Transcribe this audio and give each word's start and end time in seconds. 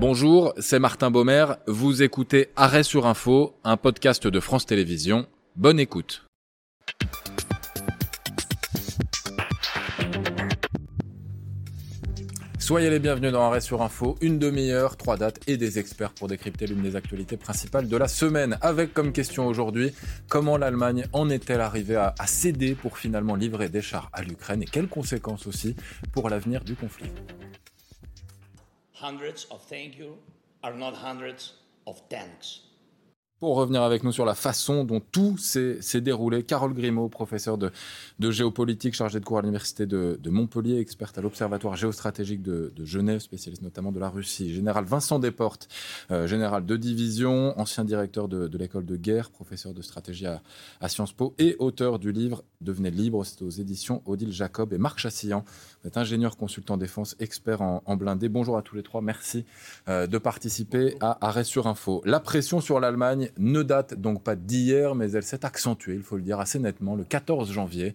Bonjour, 0.00 0.54
c'est 0.60 0.78
Martin 0.78 1.10
Baumer. 1.10 1.46
Vous 1.66 2.04
écoutez 2.04 2.50
Arrêt 2.54 2.84
sur 2.84 3.04
Info, 3.04 3.56
un 3.64 3.76
podcast 3.76 4.28
de 4.28 4.38
France 4.38 4.64
Télévisions. 4.64 5.26
Bonne 5.56 5.80
écoute. 5.80 6.24
Soyez 12.60 12.90
les 12.90 13.00
bienvenus 13.00 13.32
dans 13.32 13.42
Arrêt 13.42 13.60
sur 13.60 13.82
Info, 13.82 14.16
une 14.20 14.38
demi-heure, 14.38 14.96
trois 14.96 15.16
dates 15.16 15.40
et 15.48 15.56
des 15.56 15.80
experts 15.80 16.12
pour 16.12 16.28
décrypter 16.28 16.68
l'une 16.68 16.82
des 16.82 16.94
actualités 16.94 17.36
principales 17.36 17.88
de 17.88 17.96
la 17.96 18.06
semaine. 18.06 18.56
Avec 18.60 18.94
comme 18.94 19.10
question 19.10 19.48
aujourd'hui, 19.48 19.92
comment 20.28 20.56
l'Allemagne 20.56 21.06
en 21.12 21.28
est-elle 21.28 21.60
arrivée 21.60 21.96
à, 21.96 22.14
à, 22.20 22.28
céder 22.28 22.76
pour 22.76 22.98
finalement 22.98 23.34
livrer 23.34 23.68
des 23.68 23.82
chars 23.82 24.10
à 24.12 24.22
l'Ukraine 24.22 24.62
et 24.62 24.66
quelles 24.66 24.86
conséquences 24.86 25.48
aussi 25.48 25.74
pour 26.12 26.28
l'avenir 26.28 26.62
du 26.62 26.76
conflit? 26.76 27.10
Hundreds 28.98 29.44
of 29.44 29.62
thank 29.62 29.96
you 29.96 30.18
are 30.64 30.74
not 30.74 30.92
hundreds 30.92 31.52
of 31.86 32.02
thanks. 32.10 32.67
Pour 33.40 33.54
revenir 33.54 33.82
avec 33.82 34.02
nous 34.02 34.10
sur 34.10 34.24
la 34.24 34.34
façon 34.34 34.82
dont 34.82 34.98
tout 34.98 35.38
s'est 35.38 36.00
déroulé, 36.00 36.42
Carole 36.42 36.74
Grimaud, 36.74 37.08
professeure 37.08 37.56
de, 37.56 37.70
géopolitique, 38.18 38.94
chargée 38.94 39.20
de 39.20 39.24
cours 39.24 39.38
à 39.38 39.42
l'Université 39.42 39.86
de, 39.86 40.18
Montpellier, 40.28 40.80
experte 40.80 41.18
à 41.18 41.20
l'Observatoire 41.20 41.76
géostratégique 41.76 42.42
de, 42.42 42.72
Genève, 42.84 43.20
spécialiste 43.20 43.62
notamment 43.62 43.92
de 43.92 44.00
la 44.00 44.08
Russie. 44.08 44.52
Général 44.52 44.86
Vincent 44.86 45.20
Desportes, 45.20 45.68
euh, 46.10 46.26
général 46.26 46.66
de 46.66 46.76
division, 46.76 47.56
ancien 47.60 47.84
directeur 47.84 48.26
de, 48.26 48.58
l'école 48.58 48.84
de 48.84 48.96
guerre, 48.96 49.30
professeur 49.30 49.72
de 49.72 49.82
stratégie 49.82 50.26
à, 50.26 50.88
Sciences 50.88 51.12
Po 51.12 51.34
et 51.38 51.54
auteur 51.60 52.00
du 52.00 52.10
livre 52.10 52.42
Devenez 52.60 52.90
libre, 52.90 53.24
c'est 53.24 53.42
aux 53.42 53.50
éditions 53.50 54.02
Odile 54.04 54.32
Jacob 54.32 54.72
et 54.72 54.78
Marc 54.78 54.98
Chassillan. 54.98 55.44
Ingénieur 55.94 56.36
consultant 56.36 56.76
défense, 56.76 57.14
expert 57.20 57.62
en, 57.62 57.82
en 57.86 57.96
blindé. 57.96 58.28
Bonjour 58.28 58.58
à 58.58 58.62
tous 58.62 58.74
les 58.74 58.82
trois, 58.82 59.00
merci 59.00 59.44
euh, 59.88 60.08
de 60.08 60.18
participer 60.18 60.96
à 61.00 61.24
Arrêt 61.26 61.44
sur 61.44 61.68
Info. 61.68 62.02
La 62.04 62.18
pression 62.18 62.60
sur 62.60 62.80
l'Allemagne 62.80 63.27
ne 63.38 63.62
date 63.62 63.94
donc 63.94 64.22
pas 64.22 64.36
d'hier, 64.36 64.94
mais 64.94 65.12
elle 65.12 65.22
s'est 65.22 65.44
accentuée, 65.44 65.94
il 65.94 66.02
faut 66.02 66.16
le 66.16 66.22
dire 66.22 66.40
assez 66.40 66.58
nettement, 66.58 66.94
le 66.94 67.04
14 67.04 67.52
janvier, 67.52 67.94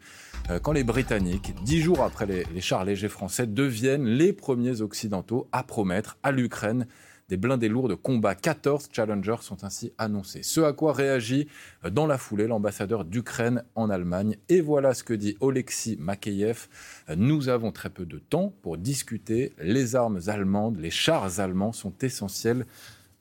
euh, 0.49 0.59
quand 0.59 0.71
les 0.71 0.83
Britanniques, 0.83 1.53
dix 1.63 1.81
jours 1.81 2.01
après 2.03 2.25
les, 2.25 2.45
les 2.53 2.61
chars 2.61 2.85
légers 2.85 3.09
français, 3.09 3.47
deviennent 3.47 4.05
les 4.05 4.33
premiers 4.33 4.81
occidentaux 4.81 5.47
à 5.51 5.63
promettre 5.63 6.17
à 6.23 6.31
l'Ukraine 6.31 6.87
des 7.29 7.37
blindés 7.37 7.69
lourds 7.69 7.87
de 7.87 7.95
combat. 7.95 8.35
14 8.35 8.89
Challengers 8.91 9.41
sont 9.41 9.63
ainsi 9.63 9.93
annoncés. 9.97 10.43
Ce 10.43 10.61
à 10.61 10.73
quoi 10.73 10.93
réagit 10.93 11.47
euh, 11.85 11.89
dans 11.89 12.05
la 12.05 12.17
foulée 12.17 12.47
l'ambassadeur 12.47 13.05
d'Ukraine 13.05 13.63
en 13.75 13.89
Allemagne. 13.89 14.37
Et 14.49 14.61
voilà 14.61 14.93
ce 14.93 15.03
que 15.03 15.13
dit 15.13 15.37
Oleksiy 15.39 15.97
Makeyev. 15.97 16.67
Euh, 17.09 17.15
nous 17.17 17.49
avons 17.49 17.71
très 17.71 17.89
peu 17.89 18.05
de 18.05 18.19
temps 18.19 18.53
pour 18.61 18.77
discuter. 18.77 19.53
Les 19.59 19.95
armes 19.95 20.19
allemandes, 20.27 20.77
les 20.77 20.91
chars 20.91 21.39
allemands 21.39 21.73
sont 21.73 21.93
essentiels 22.01 22.65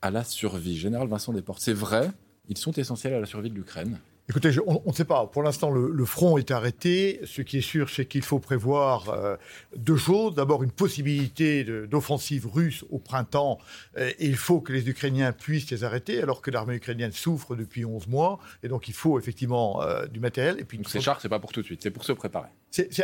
à 0.03 0.11
la 0.11 0.23
survie. 0.25 0.77
Général 0.77 1.07
Vincent 1.07 1.31
Desportes, 1.31 1.61
c'est 1.61 1.73
vrai, 1.73 2.11
ils 2.49 2.57
sont 2.57 2.73
essentiels 2.73 3.13
à 3.13 3.21
la 3.21 3.25
survie 3.25 3.49
de 3.49 3.55
l'Ukraine. 3.55 3.97
Écoutez, 4.29 4.51
on 4.65 4.81
ne 4.85 4.93
sait 4.93 5.03
pas. 5.03 5.27
Pour 5.27 5.43
l'instant, 5.43 5.69
le, 5.69 6.05
front 6.05 6.37
est 6.37 6.49
arrêté. 6.51 7.19
Ce 7.25 7.41
qui 7.41 7.57
est 7.57 7.61
sûr, 7.61 7.89
c'est 7.89 8.05
qu'il 8.05 8.21
faut 8.21 8.39
prévoir 8.39 9.09
euh, 9.09 9.35
deux 9.75 9.97
choses. 9.97 10.35
D'abord, 10.35 10.63
une 10.63 10.71
possibilité 10.71 11.65
d'offensive 11.65 12.47
russe 12.47 12.85
au 12.89 12.99
printemps. 12.99 13.59
Euh, 13.97 14.11
et 14.19 14.27
il 14.27 14.37
faut 14.37 14.61
que 14.61 14.71
les 14.71 14.87
Ukrainiens 14.87 15.33
puissent 15.33 15.69
les 15.71 15.83
arrêter, 15.83 16.21
alors 16.21 16.41
que 16.41 16.51
l'armée 16.51 16.75
ukrainienne 16.75 17.11
souffre 17.11 17.57
depuis 17.57 17.83
11 17.83 18.07
mois. 18.07 18.39
Et 18.63 18.69
donc, 18.69 18.87
il 18.87 18.93
faut 18.93 19.19
effectivement 19.19 19.81
euh, 19.81 20.05
du 20.07 20.21
matériel. 20.21 20.57
Et 20.57 20.63
puis, 20.63 20.77
donc, 20.77 20.89
ces 20.89 21.01
chars, 21.01 21.19
c'est 21.19 21.27
pas 21.27 21.39
pour 21.39 21.51
tout 21.51 21.59
de 21.59 21.65
suite, 21.65 21.81
c'est 21.83 21.91
pour 21.91 22.05
se 22.05 22.13
préparer. 22.13 22.47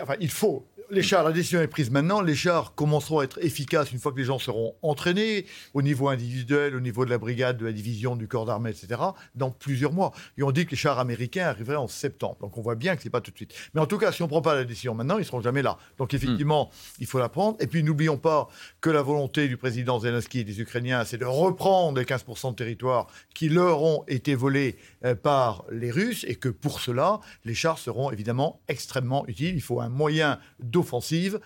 enfin, 0.02 0.16
il 0.22 0.31
faut 0.31 0.66
les 0.92 1.04
chars, 1.04 1.23
la 1.23 1.31
décision 1.31 1.61
est 1.61 1.67
prise 1.67 1.92
maintenant. 1.92 2.22
Les 2.22 2.36
chars 2.36 2.73
commenceront 2.73 3.20
à 3.20 3.23
être 3.23 3.38
efficaces 3.44 3.92
une 3.92 4.00
fois 4.00 4.11
que 4.11 4.17
les 4.17 4.23
gens 4.23 4.39
seront 4.39 4.76
entraînés 4.81 5.45
au 5.73 5.81
niveau 5.81 6.09
individuel, 6.09 6.76
au 6.76 6.80
niveau 6.80 7.06
de 7.06 7.09
la 7.11 7.17
brigade, 7.17 7.58
de 7.58 7.66
la 7.66 7.72
division, 7.72 8.16
du 8.16 8.28
corps 8.28 8.45
d'armée, 8.45 8.72
etc. 8.72 9.00
dans 9.36 9.52
plusieurs 9.52 9.94
mois. 9.94 10.14
Et 10.38 10.44
on 10.44 10.52
dit 10.52 10.66
que 10.66 10.72
les 10.72 10.78
chars 10.78 10.98
américains 11.10 11.48
arriveraient 11.48 11.76
en 11.76 11.88
septembre. 11.88 12.38
Donc 12.42 12.58
on 12.58 12.61
voit 12.61 12.76
bien 12.76 12.95
que 12.95 13.02
ce 13.02 13.08
n'est 13.08 13.11
pas 13.11 13.22
tout 13.22 13.32
de 13.32 13.36
suite. 13.36 13.54
Mais 13.73 13.82
en 13.82 13.86
tout 13.86 13.98
cas, 13.98 14.11
si 14.11 14.22
on 14.22 14.26
ne 14.26 14.30
prend 14.30 14.42
pas 14.42 14.56
la 14.56 14.64
décision 14.64 14.94
maintenant, 14.94 15.17
ils 15.17 15.22
ne 15.22 15.26
seront 15.26 15.42
jamais 15.42 15.61
là. 15.61 15.78
Donc 15.98 16.14
effectivement, 16.14 16.70
il 17.00 17.06
faut 17.06 17.20
la 17.20 17.30
prendre. 17.30 17.58
Et 17.60 17.67
puis 17.67 17.83
n'oublions 17.83 18.17
pas 18.17 18.48
que 18.82 18.89
la 18.89 19.02
volonté 19.02 19.48
du 19.48 19.58
président 19.58 20.00
Zelensky 20.00 20.39
et 20.39 20.44
des 20.44 20.61
Ukrainiens, 20.61 21.06
c'est 21.06 21.17
de 21.17 21.26
reprendre 21.26 22.00
les 22.00 22.06
15% 22.06 22.52
de 22.52 22.56
territoire 22.56 23.08
qui 23.33 23.50
leur 23.50 23.82
ont 23.82 24.04
été 24.08 24.36
volés 24.36 24.78
euh, 25.06 25.16
par 25.16 25.66
les 25.72 25.92
Russes 25.92 26.26
et 26.28 26.36
que 26.36 26.50
pour 26.50 26.80
cela, 26.80 27.20
les 27.45 27.54
chars 27.54 27.78
seront 27.78 28.12
évidemment 28.12 28.62
extrêmement 28.67 29.26
utiles. 29.28 29.56
Il 29.56 29.62
faut 29.62 29.82
un 29.82 29.89
moyen 29.89 30.39
de 30.60 30.80
offensive. 30.80 31.39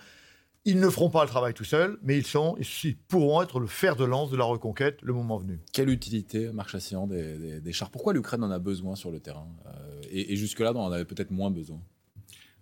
Ils 0.65 0.79
ne 0.79 0.89
feront 0.89 1.09
pas 1.09 1.23
le 1.23 1.29
travail 1.29 1.53
tout 1.53 1.65
seuls, 1.65 1.97
mais 2.03 2.17
ils, 2.17 2.25
sont, 2.25 2.55
ils 2.83 2.95
pourront 2.95 3.41
être 3.41 3.59
le 3.59 3.67
fer 3.67 3.97
de 3.97 4.05
lance 4.05 4.31
de 4.31 4.37
la 4.37 4.45
reconquête 4.45 5.01
le 5.01 5.11
moment 5.11 5.37
venu. 5.37 5.59
Quelle 5.73 5.89
utilité, 5.89 6.51
Marc 6.53 6.69
Chassian, 6.69 7.05
des, 7.05 7.73
chars? 7.73 7.89
Pourquoi 7.89 8.13
l'Ukraine 8.13 8.43
en 8.43 8.51
a 8.51 8.59
besoin 8.59 8.95
sur 8.95 9.11
le 9.11 9.19
terrain 9.19 9.47
euh, 9.65 10.01
Et, 10.09 10.35
jusque-là, 10.37 10.71
on 10.73 10.79
en 10.79 10.91
avait 10.91 11.05
peut-être 11.05 11.31
moins 11.31 11.51
besoin? 11.51 11.81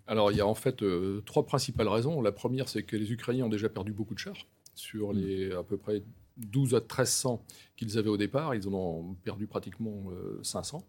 Alors, 0.07 0.31
il 0.31 0.37
y 0.37 0.41
a 0.41 0.47
en 0.47 0.55
fait 0.55 0.81
euh, 0.81 1.21
trois 1.25 1.45
principales 1.45 1.87
raisons. 1.87 2.21
La 2.21 2.31
première, 2.31 2.69
c'est 2.69 2.83
que 2.83 2.97
les 2.97 3.11
Ukrainiens 3.11 3.45
ont 3.45 3.49
déjà 3.49 3.69
perdu 3.69 3.93
beaucoup 3.93 4.15
de 4.15 4.19
chars. 4.19 4.47
Sur 4.73 5.13
mm. 5.13 5.17
les 5.17 5.51
à 5.51 5.61
peu 5.61 5.77
près 5.77 6.01
12 6.37 6.73
à 6.73 6.79
1300 6.79 7.45
qu'ils 7.77 7.99
avaient 7.99 8.09
au 8.09 8.17
départ, 8.17 8.55
ils 8.55 8.67
en 8.67 8.73
ont 8.73 9.13
perdu 9.23 9.45
pratiquement 9.45 10.05
500. 10.41 10.83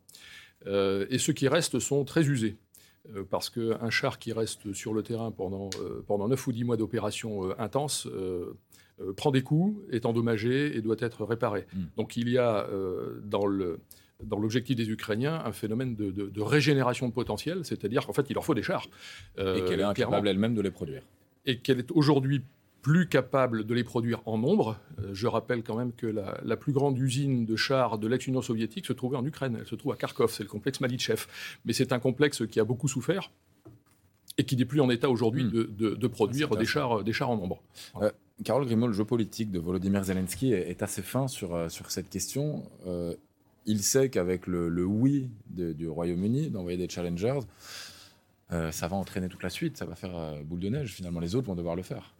Euh, 0.66 1.06
et 1.10 1.18
ceux 1.18 1.32
qui 1.32 1.48
restent 1.48 1.78
sont 1.78 2.04
très 2.04 2.24
usés. 2.24 2.56
Euh, 3.10 3.24
parce 3.28 3.50
qu'un 3.50 3.90
char 3.90 4.18
qui 4.18 4.32
reste 4.32 4.72
sur 4.72 4.94
le 4.94 5.02
terrain 5.02 5.32
pendant, 5.32 5.70
euh, 5.80 6.04
pendant 6.06 6.28
9 6.28 6.46
ou 6.46 6.52
10 6.52 6.64
mois 6.64 6.76
d'opération 6.76 7.48
euh, 7.48 7.54
intense 7.58 8.08
prend 9.16 9.32
des 9.32 9.42
coups, 9.42 9.76
est 9.90 10.06
endommagé 10.06 10.76
et 10.76 10.80
doit 10.80 10.96
être 11.00 11.24
réparé. 11.24 11.66
Hmm. 11.74 11.84
Donc 11.96 12.16
il 12.16 12.28
y 12.28 12.38
a 12.38 12.68
dans 13.24 13.46
le 13.46 13.80
dans 14.22 14.38
l'objectif 14.38 14.76
des 14.76 14.88
Ukrainiens 14.88 15.42
un 15.44 15.50
phénomène 15.50 15.96
de, 15.96 16.40
régénération 16.40 17.08
de 17.08 17.12
potentiel, 17.12 17.64
c'est-à-dire 17.64 18.06
qu'en 18.06 18.12
fait, 18.12 18.30
il 18.30 18.34
leur 18.34 18.44
faut 18.44 18.54
des 18.54 18.62
chars. 18.62 18.86
et 19.36 19.64
qu'elle 19.64 19.80
est 19.80 19.82
incapable 19.82 20.28
elle-même 20.28 20.54
de 20.54 20.60
les 20.60 20.70
produire. 20.70 21.02
Et 21.44 21.58
qu'elle 21.58 21.80
est 21.80 21.90
aujourd'hui 21.90 22.42
plus 22.82 23.08
capable 23.08 23.64
de 23.64 23.74
les 23.74 23.84
produire 23.84 24.20
en 24.26 24.36
nombre. 24.36 24.76
Euh, 24.98 25.10
je 25.14 25.28
rappelle 25.28 25.62
quand 25.62 25.76
même 25.76 25.92
que 25.92 26.06
la, 26.06 26.56
plus 26.56 26.72
grande 26.72 26.98
usine 26.98 27.46
de 27.46 27.56
chars 27.56 27.96
de 27.96 28.08
l'ex-Union 28.08 28.42
soviétique 28.42 28.86
se 28.86 28.92
trouvait 28.92 29.16
en 29.16 29.24
Ukraine. 29.24 29.56
Elle 29.60 29.66
se 29.66 29.76
trouve 29.76 29.92
à 29.92 29.96
Kharkov, 29.96 30.32
c'est 30.32 30.42
le 30.42 30.48
complexe 30.48 30.80
Malitchev. 30.80 31.26
Mais 31.64 31.72
c'est 31.72 31.92
un 31.92 32.00
complexe 32.00 32.44
qui 32.46 32.58
a 32.58 32.64
beaucoup 32.64 32.88
souffert 32.88 33.30
et 34.36 34.44
qui 34.44 34.56
n'est 34.56 34.64
plus 34.64 34.80
en 34.80 34.90
état 34.90 35.08
aujourd'hui 35.08 35.44
hmm. 35.44 35.50
de, 35.50 36.06
produire 36.08 36.56
des 36.56 36.64
chars, 36.64 37.04
des 37.04 37.12
chars 37.12 37.30
en 37.30 37.36
nombre. 37.36 37.62
Euh, 38.00 38.10
Carole 38.44 38.66
Grimaud, 38.66 38.88
le 38.88 38.92
jeu 38.92 39.04
politique 39.04 39.52
de 39.52 39.60
Volodymyr 39.60 40.02
Zelensky 40.02 40.52
est, 40.52 40.82
assez 40.82 41.02
fin 41.02 41.28
sur, 41.28 41.54
euh, 41.54 41.68
sur 41.68 41.90
cette 41.90 42.10
question. 42.10 42.64
il 43.64 43.82
sait 43.82 44.08
qu'avec 44.08 44.48
le, 44.48 44.84
oui 44.84 45.30
du 45.50 45.88
Royaume-Uni 45.88 46.50
d'envoyer 46.50 46.78
des 46.78 46.88
challengers, 46.88 47.40
ça 48.50 48.88
va 48.88 48.96
entraîner 48.96 49.28
toute 49.28 49.42
la 49.42 49.50
suite, 49.50 49.76
ça 49.76 49.86
va 49.86 49.94
faire 49.94 50.42
boule 50.44 50.60
de 50.60 50.68
neige. 50.68 50.92
Finalement, 50.92 51.20
les 51.20 51.36
autres 51.36 51.46
vont 51.46 51.54
devoir 51.54 51.76
le 51.76 51.82
faire. 51.82 52.12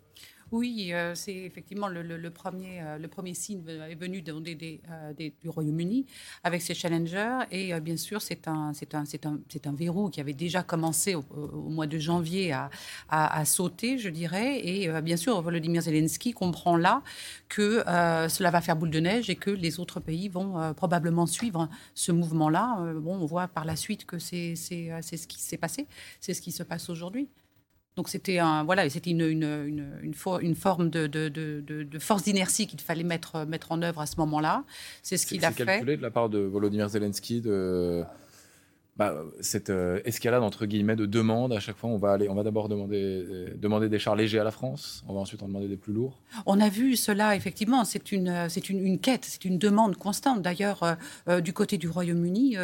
Oui, 0.53 0.91
euh, 0.93 1.15
c'est 1.15 1.35
effectivement 1.35 1.89
le, 1.89 2.29
premier, 2.29 2.83
euh, 2.83 2.99
le 2.99 3.09
premier 3.09 3.33
signe 3.33 3.63
est 3.67 3.95
venu 3.95 4.23
euh, 4.29 5.13
du 5.15 5.49
Royaume-Uni 5.49 6.05
avec 6.45 6.61
ses 6.61 6.75
challengers. 6.75 7.39
Et 7.51 7.81
bien 7.81 7.97
sûr, 7.97 8.21
c'est 8.21 8.47
un, 8.47 8.75
c'est 8.75 8.95
un, 8.95 9.05
un, 9.25 9.39
un, 9.65 9.73
verrou 9.75 10.11
qui 10.11 10.21
avait 10.21 10.35
déjà 10.35 10.63
commencé 10.63 11.15
au, 11.15 11.23
mois 11.71 11.87
de 11.87 11.99
janvier 11.99 12.53
à, 12.53 12.69
à, 13.09 13.45
sauter, 13.47 13.97
je 13.97 14.11
dirais. 14.11 14.61
Et 14.63 14.91
bien 15.01 15.17
sûr, 15.17 15.41
Volodymyr 15.41 15.81
Zelensky 15.81 16.33
comprend 16.33 16.77
là 16.77 17.03
que 17.49 17.83
cela 18.29 18.51
va 18.51 18.61
faire 18.61 18.77
boule 18.77 18.91
de 18.91 19.01
neige 19.01 19.31
et 19.31 19.37
que 19.37 19.51
les 19.51 19.81
autres 19.81 20.01
pays 20.01 20.29
vont 20.29 20.75
probablement 20.75 21.25
suivre 21.27 21.71
ce 21.95 22.13
mouvement-là. 22.13 22.93
bon, 22.97 23.15
on 23.15 23.25
voit 23.25 23.49
par 23.49 23.65
la 23.65 23.77
suite 23.77 24.05
que 24.05 24.19
c'est, 24.19 24.55
c'est, 24.57 24.91
c'est 25.01 25.17
ce 25.17 25.27
qui 25.27 25.41
s'est 25.41 25.57
passé, 25.57 25.87
c'est 26.21 26.35
ce 26.35 26.43
qui 26.43 26.53
se 26.53 26.63
passe 26.63 26.91
aujourd'hui. 26.91 27.29
Donc 27.97 28.09
c'était 28.09 28.39
un, 28.39 28.65
voilà, 28.65 28.89
c'était 28.89 29.11
une, 29.11 29.21
une, 29.21 29.43
une, 29.43 30.15
une, 30.41 30.55
forme 30.55 30.89
de, 30.89 31.07
de, 31.07 31.29
de, 31.29 31.99
force 31.99 32.23
d'inertie 32.23 32.67
qu'il 32.67 32.81
fallait 32.81 33.05
mettre, 33.05 33.45
mettre 33.45 33.71
en 33.71 33.83
œuvre 33.83 34.01
à 34.01 34.07
ce 34.07 34.17
moment-là. 34.17 34.65
C'est 35.03 35.19
ce 35.19 35.27
qu'il 35.27 35.45
a 35.45 35.51
fait. 35.51 35.59
C'est 35.59 35.67
calculé 35.67 35.97
de 35.99 36.03
la 36.03 36.11
part 36.11 36.31
de 36.31 36.39
Volodymyr 36.39 36.89
Zelensky 36.89 37.43
de 37.43 38.03
bah, 38.99 39.15
cette 39.41 39.71
euh, 39.71 40.01
escalade 40.05 40.43
entre 40.43 40.67
guillemets 40.67 40.97
de 40.97 41.07
demande 41.07 41.55
à 41.55 41.61
chaque 41.61 41.79
fois 41.79 41.89
on 41.89 41.97
va 41.97 42.13
aller 42.13 42.29
on 42.29 42.35
va 42.35 42.43
d'abord 42.43 42.69
demander 42.69 43.01
euh, 43.03 43.49
demander 43.57 43.89
des 43.89 43.99
chars 43.99 44.15
légers 44.15 44.39
à 44.39 44.45
la 44.45 44.51
France 44.51 45.03
on 45.09 45.15
va 45.15 45.21
ensuite 45.21 45.43
en 45.43 45.49
demander 45.49 45.67
des 45.67 45.79
plus 45.79 45.95
lourds 45.95 46.21
on 46.45 46.61
a 46.61 46.69
vu 46.69 46.95
cela 46.97 47.35
effectivement 47.35 47.87
c'est 47.87 48.13
une 48.13 48.51
c'est 48.51 48.69
une, 48.69 48.85
une, 48.85 48.99
quête 48.99 49.25
c'est 49.25 49.47
une 49.47 49.57
demande 49.57 49.97
constante 49.97 50.43
d'ailleurs 50.43 50.99
euh, 51.27 51.41
du 51.41 51.55
côté 51.55 51.79
du 51.79 51.89
Royaume-Uni 51.89 52.57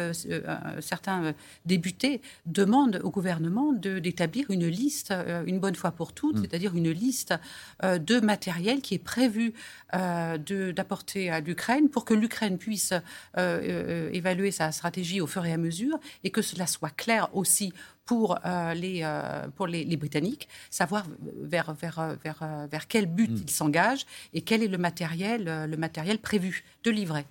certains 0.81 1.33
députés 1.65 2.21
demandent 2.45 3.01
au 3.03 3.09
gouvernement 3.09 3.73
d'établir 3.73 4.51
une 4.51 4.67
liste 4.67 5.11
une 5.47 5.57
bonne 5.57 5.75
fois 5.75 5.89
pour 5.89 6.13
toutes 6.13 6.37
mm. 6.37 6.41
c'est-à-dire 6.41 6.75
une 6.75 6.91
liste 6.91 7.33
de 7.81 8.19
matériel 8.19 8.81
qui 8.81 8.93
est 8.93 9.03
prévu 9.03 9.53
d'apporter 9.91 11.31
à 11.31 11.39
l'Ukraine 11.39 11.89
pour 11.89 12.05
que 12.05 12.13
l'Ukraine 12.13 12.59
puisse 12.59 12.93
évaluer 13.35 14.51
sa 14.51 14.71
stratégie 14.71 15.21
au 15.21 15.27
fur 15.27 15.43
et 15.43 15.53
à 15.53 15.57
mesure 15.57 15.97
et 16.23 16.31
que 16.31 16.41
cela 16.41 16.67
soit 16.67 16.89
clair 16.89 17.29
aussi 17.35 17.73
pour, 18.05 18.39
les, 18.75 19.05
pour 19.55 19.67
les, 19.67 19.97
Britanniques, 19.97 20.49
savoir 20.69 21.05
vers, 21.41 21.73
vers, 21.73 22.17
vers, 22.23 22.67
vers 22.69 22.87
quel 22.87 23.05
but 23.05 23.29
hmm. 23.29 23.43
ils 23.43 23.49
s'engagent 23.51 24.05
et 24.33 24.41
quel 24.41 24.63
est 24.63 24.67
le 24.67 24.79
matériel, 24.79 25.43
le 25.69 25.77
matériel 25.77 26.17
prévu 26.19 26.63
de 26.83 26.91
livrer. 26.91 27.25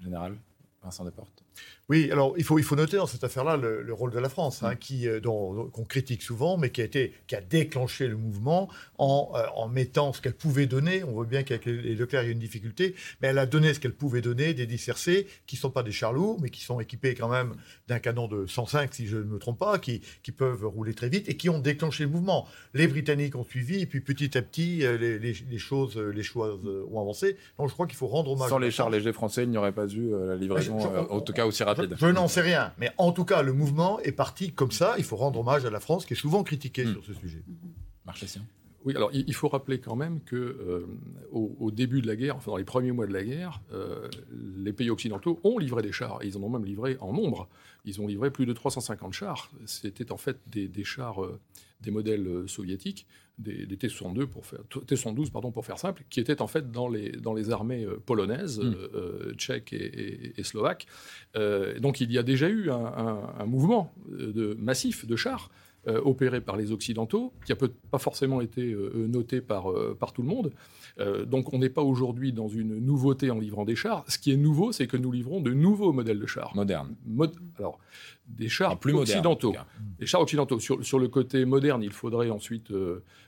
Général, 0.00 0.36
Vincent 0.82 1.04
Desportes. 1.04 1.43
Oui, 1.90 2.10
alors 2.10 2.34
il 2.38 2.44
faut, 2.44 2.58
il 2.58 2.64
faut 2.64 2.76
noter 2.76 2.96
dans 2.96 3.06
cette 3.06 3.24
affaire-là 3.24 3.58
le, 3.58 3.92
rôle 3.92 4.10
de 4.10 4.18
la 4.18 4.30
France, 4.30 4.62
hein, 4.62 4.74
qui, 4.74 5.06
euh, 5.06 5.20
qu'on 5.20 5.84
critique 5.84 6.22
souvent, 6.22 6.56
mais 6.56 6.70
qui 6.70 6.80
a, 6.80 6.84
été, 6.84 7.12
qui 7.26 7.36
a 7.36 7.42
déclenché 7.42 8.08
le 8.08 8.16
mouvement 8.16 8.70
en, 8.96 9.32
euh, 9.34 9.44
en 9.54 9.68
mettant 9.68 10.14
ce 10.14 10.22
qu'elle 10.22 10.34
pouvait 10.34 10.64
donner. 10.64 11.04
On 11.04 11.12
voit 11.12 11.26
bien 11.26 11.42
qu'avec 11.42 11.66
les 11.66 11.94
Leclerc, 11.94 12.22
il 12.22 12.26
y 12.26 12.28
a 12.30 12.32
une 12.32 12.38
difficulté, 12.38 12.94
mais 13.20 13.28
elle 13.28 13.38
a 13.38 13.44
donné 13.44 13.74
ce 13.74 13.80
qu'elle 13.80 13.92
pouvait 13.92 14.22
donner, 14.22 14.54
des 14.54 14.66
dissercés 14.66 15.26
qui 15.46 15.56
ne 15.56 15.60
sont 15.60 15.70
pas 15.70 15.82
des 15.82 15.92
chars 15.92 16.14
lourds, 16.14 16.38
mais 16.40 16.48
qui 16.48 16.62
sont 16.62 16.80
équipés 16.80 17.14
quand 17.14 17.28
même 17.28 17.54
d'un 17.86 17.98
canon 17.98 18.28
de 18.28 18.46
105, 18.46 18.94
si 18.94 19.06
je 19.06 19.18
ne 19.18 19.24
me 19.24 19.38
trompe 19.38 19.58
pas, 19.58 19.78
qui, 19.78 20.00
qui, 20.22 20.32
peuvent 20.32 20.64
rouler 20.64 20.94
très 20.94 21.10
vite 21.10 21.28
et 21.28 21.36
qui 21.36 21.50
ont 21.50 21.58
déclenché 21.58 22.04
le 22.04 22.10
mouvement. 22.10 22.48
Les 22.72 22.88
Britanniques 22.88 23.36
ont 23.36 23.44
suivi, 23.44 23.82
et 23.82 23.86
puis 23.86 24.00
petit 24.00 24.36
à 24.38 24.42
petit, 24.42 24.86
euh, 24.86 24.96
les, 24.96 25.18
les, 25.18 25.58
choses, 25.58 25.98
les 25.98 26.22
choix 26.22 26.58
ont 26.90 27.00
avancé. 27.00 27.36
Donc 27.58 27.68
je 27.68 27.74
crois 27.74 27.86
qu'il 27.86 27.96
faut 27.96 28.06
rendre 28.06 28.32
hommage. 28.32 28.48
Sans 28.48 28.58
les 28.58 28.70
chars 28.70 28.88
légers 28.88 29.12
français, 29.12 29.42
il 29.42 29.50
n'y 29.50 29.58
aurait 29.58 29.72
pas 29.72 29.86
eu 29.86 30.12
la 30.26 30.36
livraison, 30.36 30.78
en 30.78 31.20
tout 31.20 31.34
cas 31.34 31.43
aussi 31.46 31.62
rapide. 31.62 31.94
Je, 31.98 32.06
n'en 32.06 32.28
sais 32.28 32.40
rien. 32.40 32.72
Mais 32.78 32.90
en 32.98 33.12
tout 33.12 33.24
cas, 33.24 33.42
le 33.42 33.52
mouvement 33.52 34.00
est 34.00 34.12
parti 34.12 34.52
comme 34.52 34.70
ça. 34.70 34.94
Il 34.98 35.04
faut 35.04 35.16
rendre 35.16 35.40
hommage 35.40 35.64
à 35.64 35.70
la 35.70 35.80
France, 35.80 36.06
qui 36.06 36.14
est 36.14 36.16
souvent 36.16 36.42
critiquée 36.42 36.84
hmm. 36.84 36.92
sur 36.92 37.04
ce 37.04 37.14
sujet. 37.14 37.42
Oui, 38.84 38.94
alors 38.94 39.10
il 39.14 39.34
faut 39.34 39.48
rappeler 39.48 39.80
quand 39.80 39.96
même 39.96 40.20
que 40.20 40.36
euh, 40.36 40.86
au, 41.32 41.70
début 41.70 42.02
de 42.02 42.06
la 42.06 42.16
guerre, 42.16 42.36
enfin 42.36 42.50
dans 42.50 42.58
les 42.58 42.64
premiers 42.64 42.92
mois 42.92 43.06
de 43.06 43.14
la 43.14 43.24
guerre, 43.24 43.62
euh, 43.72 44.08
les 44.30 44.74
pays 44.74 44.90
occidentaux 44.90 45.40
ont 45.42 45.58
livré 45.58 45.80
des 45.80 45.90
chars. 45.90 46.18
ils 46.22 46.36
en 46.36 46.42
ont 46.42 46.50
même 46.50 46.66
livré 46.66 46.98
en 47.00 47.14
nombre. 47.14 47.48
Ils 47.86 48.02
ont 48.02 48.06
livré 48.06 48.30
plus 48.30 48.44
de 48.44 48.52
350 48.52 49.14
chars. 49.14 49.50
C'était 49.64 50.12
en 50.12 50.18
fait 50.18 50.38
des, 50.46 50.84
chars, 50.84 51.24
euh, 51.24 51.40
des 51.84 51.90
modèles 51.90 52.44
soviétiques 52.46 53.06
des, 53.38 53.76
T-72 53.76 54.26
pour 54.26 54.46
faire 54.46 54.60
T-72 54.68 55.30
pardon 55.30 55.50
pour 55.50 55.64
faire 55.64 55.78
simple, 55.78 56.04
qui 56.10 56.20
étaient 56.20 56.40
en 56.40 56.46
fait 56.46 56.70
dans 56.70 56.88
les 56.88 57.10
dans 57.12 57.34
les 57.34 57.50
armées 57.50 57.84
euh, 57.84 58.00
polonaises, 58.04 58.60
euh, 58.60 59.34
tchèques 59.34 59.72
et, 59.72 60.42
slovaques. 60.42 60.86
Euh, 61.36 61.78
donc 61.80 62.00
il 62.00 62.12
y 62.12 62.18
a 62.18 62.22
déjà 62.22 62.48
eu 62.48 62.70
un, 62.70 63.46
mouvement 63.46 63.92
de 64.08 64.56
massif 64.58 65.06
de 65.06 65.16
chars 65.16 65.50
opérés 65.86 66.40
par 66.40 66.56
les 66.56 66.72
occidentaux, 66.72 67.34
qui 67.44 67.52
a 67.52 67.56
peut 67.56 67.70
pas 67.90 67.98
forcément 67.98 68.40
été 68.40 68.74
noté 68.94 69.42
par 69.42 69.66
par 69.98 70.14
tout 70.14 70.22
le 70.22 70.28
monde. 70.28 70.50
donc 71.26 71.52
on 71.52 71.58
n'est 71.58 71.68
pas 71.68 71.82
aujourd'hui 71.82 72.32
dans 72.32 72.48
une 72.48 72.78
nouveauté 72.78 73.30
en 73.30 73.38
livrant 73.38 73.66
des 73.66 73.76
chars. 73.76 74.02
Ce 74.08 74.18
qui 74.18 74.32
est 74.32 74.38
nouveau, 74.38 74.72
c'est 74.72 74.86
que 74.86 74.96
nous 74.96 75.12
livrons 75.12 75.42
de 75.42 75.52
nouveaux 75.52 75.92
modèles 75.92 76.20
de 76.20 76.26
chars 76.26 76.56
modernes. 76.56 76.94
alors 77.58 77.78
des 78.28 78.48
chars 78.48 78.78
plus 78.78 78.94
occidentaux. 78.94 79.54
des 79.98 80.06
chars 80.06 80.20
occidentaux. 80.20 80.58
Sur, 80.58 80.84
sur, 80.84 80.98
le 80.98 81.08
côté 81.08 81.44
moderne, 81.44 81.82
il 81.82 81.92
faudrait 81.92 82.30
ensuite 82.30 82.70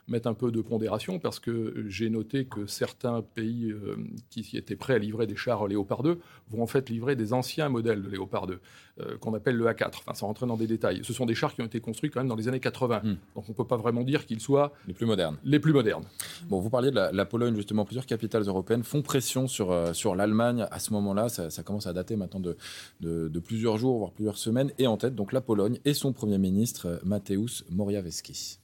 mettre 0.09 0.29
un 0.29 0.35
peu 0.35 0.51
de 0.51 0.61
pondération 0.61 1.19
parce 1.19 1.41
que 1.41 1.85
j'ai 1.89 2.11
noté 2.11 2.45
que 2.45 2.67
certains 2.67 3.23
pays 3.23 3.71
euh, 3.71 3.97
qui 4.31 4.57
étaient 4.57 4.77
prêts 4.77 4.95
à 4.95 4.99
livrer 4.99 5.27
des 5.27 5.37
chars 5.37 5.67
Léopard 5.67 6.03
2 6.03 6.19
vont 6.51 6.63
en 6.63 6.67
fait 6.67 6.89
livrer 6.89 7.17
des 7.17 7.33
anciens 7.33 7.69
modèles 7.69 8.03
de 8.03 8.09
Léopard 8.09 8.47
2 8.47 8.61
euh, 9.01 9.19
qu'on 9.19 9.35
appelle 9.35 9.57
le 9.57 9.67
A4, 9.67 9.89
enfin 9.99 10.15
sans 10.15 10.27
rentrer 10.27 10.47
dans 10.47 10.57
des 10.57 10.67
détails. 10.67 11.01
Ce 11.03 11.13
sont 11.13 11.27
des 11.27 11.35
chars 11.35 11.55
qui 11.55 11.63
ont 11.63 11.67
été 11.67 11.81
construits 11.81 12.11
quand 12.11 12.21
même 12.21 12.29
dans 12.29 12.37
les 12.37 12.49
années 12.49 12.61
80, 12.61 13.01
hmm. 13.03 13.17
donc 13.35 13.45
on 13.49 13.53
ne 13.53 13.57
peut 13.57 13.67
pas 13.67 13.77
vraiment 13.77 14.03
dire 14.03 14.27
qu'ils 14.27 14.41
soient 14.41 14.73
les 14.87 14.95
plus 14.95 15.07
modernes. 15.07 15.37
Les 15.45 15.59
plus 15.59 15.73
modernes. 15.73 16.05
Bon, 16.49 16.61
vous 16.61 16.71
parliez 16.71 16.91
de 16.91 16.97
la, 16.97 17.27
Pologne 17.27 17.57
justement, 17.57 17.85
plusieurs 17.85 18.07
capitales 18.07 18.45
européennes 18.45 18.85
font 18.85 19.03
pression 19.03 19.49
sur, 19.49 19.73
euh, 19.73 19.93
sur 19.93 20.15
l'Allemagne 20.15 20.67
à 20.71 20.79
ce 20.79 20.93
moment-là, 20.93 21.29
ça, 21.29 21.63
commence 21.65 21.87
à 21.87 21.93
dater 21.93 22.15
maintenant 22.15 22.41
de, 22.41 22.57
de, 23.01 23.29
de, 23.29 23.41
plusieurs 23.41 23.77
jours, 23.77 23.99
voire 23.99 24.13
plusieurs 24.13 24.39
semaines, 24.39 24.71
et 24.79 24.86
en 24.87 24.97
tête 24.97 25.15
donc 25.15 25.33
la 25.33 25.41
Pologne 25.41 25.79
et 25.85 25.95
son 25.95 26.13
Premier 26.13 26.39
ministre 26.39 27.01
Mateusz 27.05 27.65
Morawiecki. 27.71 28.59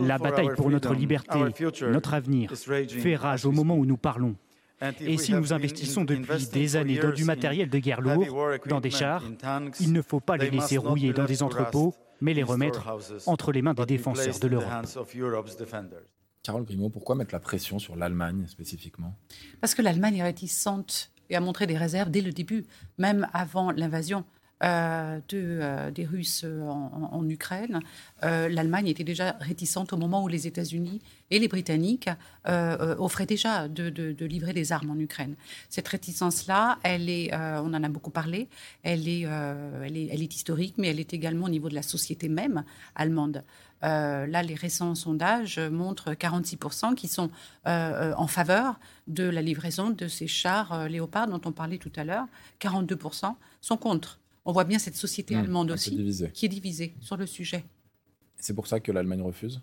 La 0.00 0.18
bataille 0.18 0.54
pour 0.56 0.70
notre 0.70 0.92
liberté, 0.94 1.38
notre 1.82 2.14
avenir, 2.14 2.52
fait 2.52 3.16
rage 3.16 3.46
au 3.46 3.52
moment 3.52 3.76
où 3.76 3.86
nous 3.86 3.96
parlons. 3.96 4.34
Et 5.00 5.16
si 5.16 5.32
nous 5.32 5.52
investissons 5.52 6.04
depuis 6.04 6.46
des 6.52 6.76
années 6.76 6.98
dans 6.98 7.12
du 7.12 7.24
matériel 7.24 7.70
de 7.70 7.78
guerre 7.78 8.00
lourd, 8.00 8.26
dans 8.66 8.80
des 8.80 8.90
chars, 8.90 9.22
il 9.78 9.92
ne 9.92 10.02
faut 10.02 10.20
pas 10.20 10.36
les 10.36 10.50
laisser 10.50 10.76
rouiller 10.76 11.12
dans 11.12 11.24
des 11.24 11.42
entrepôts, 11.42 11.94
mais 12.20 12.34
les 12.34 12.42
remettre 12.42 12.88
entre 13.26 13.52
les 13.52 13.62
mains 13.62 13.74
des 13.74 13.86
défenseurs 13.86 14.38
de 14.40 14.48
l'Europe. 14.48 14.86
Carole 16.42 16.64
Grimaud, 16.64 16.90
pourquoi 16.90 17.14
mettre 17.14 17.32
la 17.32 17.38
pression 17.38 17.78
sur 17.78 17.94
l'Allemagne 17.94 18.46
spécifiquement? 18.48 19.14
Parce 19.60 19.76
que 19.76 19.82
l'Allemagne 19.82 20.16
est 20.16 20.22
réticente 20.24 21.12
et 21.30 21.36
a 21.36 21.40
montré 21.40 21.68
des 21.68 21.76
réserves 21.76 22.10
dès 22.10 22.20
le 22.20 22.32
début, 22.32 22.64
même 22.98 23.28
avant 23.32 23.70
l'invasion. 23.70 24.24
Euh, 24.62 25.18
euh, 25.34 25.90
des 25.90 26.04
Russes 26.04 26.44
en, 26.44 27.28
Ukraine, 27.28 27.80
euh, 28.22 28.48
l'Allemagne 28.48 28.86
était 28.86 29.02
déjà 29.02 29.36
réticente 29.40 29.92
au 29.92 29.96
moment 29.96 30.22
où 30.22 30.28
les 30.28 30.46
États-Unis 30.46 31.00
et 31.30 31.38
les 31.38 31.48
Britanniques 31.48 32.08
offraient 32.44 33.26
déjà 33.26 33.68
de, 33.68 34.24
livrer 34.24 34.52
des 34.52 34.72
armes 34.72 34.90
en 34.90 34.98
Ukraine. 34.98 35.34
Cette 35.68 35.88
réticence-là, 35.88 36.78
on 36.84 37.74
en 37.74 37.82
a 37.82 37.88
beaucoup 37.88 38.10
parlé, 38.10 38.48
elle 38.82 39.08
est, 39.08 40.34
historique, 40.34 40.74
mais 40.78 40.88
elle 40.88 41.00
est 41.00 41.12
également 41.14 41.46
au 41.46 41.50
niveau 41.50 41.68
de 41.68 41.74
la 41.74 41.82
société 41.82 42.28
même 42.28 42.64
allemande. 42.94 43.42
là, 43.82 44.42
les 44.42 44.54
récents 44.54 44.94
sondages 44.94 45.58
montrent 45.58 46.12
46% 46.12 46.94
qui 46.94 47.08
sont 47.08 47.30
en 47.64 48.26
faveur 48.26 48.78
de 49.08 49.24
la 49.24 49.42
livraison 49.42 49.90
de 49.90 50.08
ces 50.08 50.26
chars 50.26 50.88
léopards 50.88 51.28
dont 51.28 51.40
on 51.46 51.52
parlait 51.52 51.78
tout 51.78 51.92
à 51.96 52.04
l'heure. 52.04 52.26
42% 52.60 53.34
sont 53.60 53.76
contre 53.76 54.18
on 54.44 54.52
voit 54.52 54.64
bien 54.64 54.78
cette 54.78 54.96
société 54.96 55.34
hmm, 55.34 55.38
allemande 55.38 55.70
aussi 55.70 56.30
qui 56.32 56.46
est 56.46 56.48
divisée 56.48 56.94
sur 57.00 57.16
le 57.16 57.26
sujet. 57.26 57.64
C'est 58.36 58.54
pour 58.54 58.66
ça 58.66 58.80
que 58.80 58.90
l'Allemagne 58.90 59.22
refuse? 59.22 59.62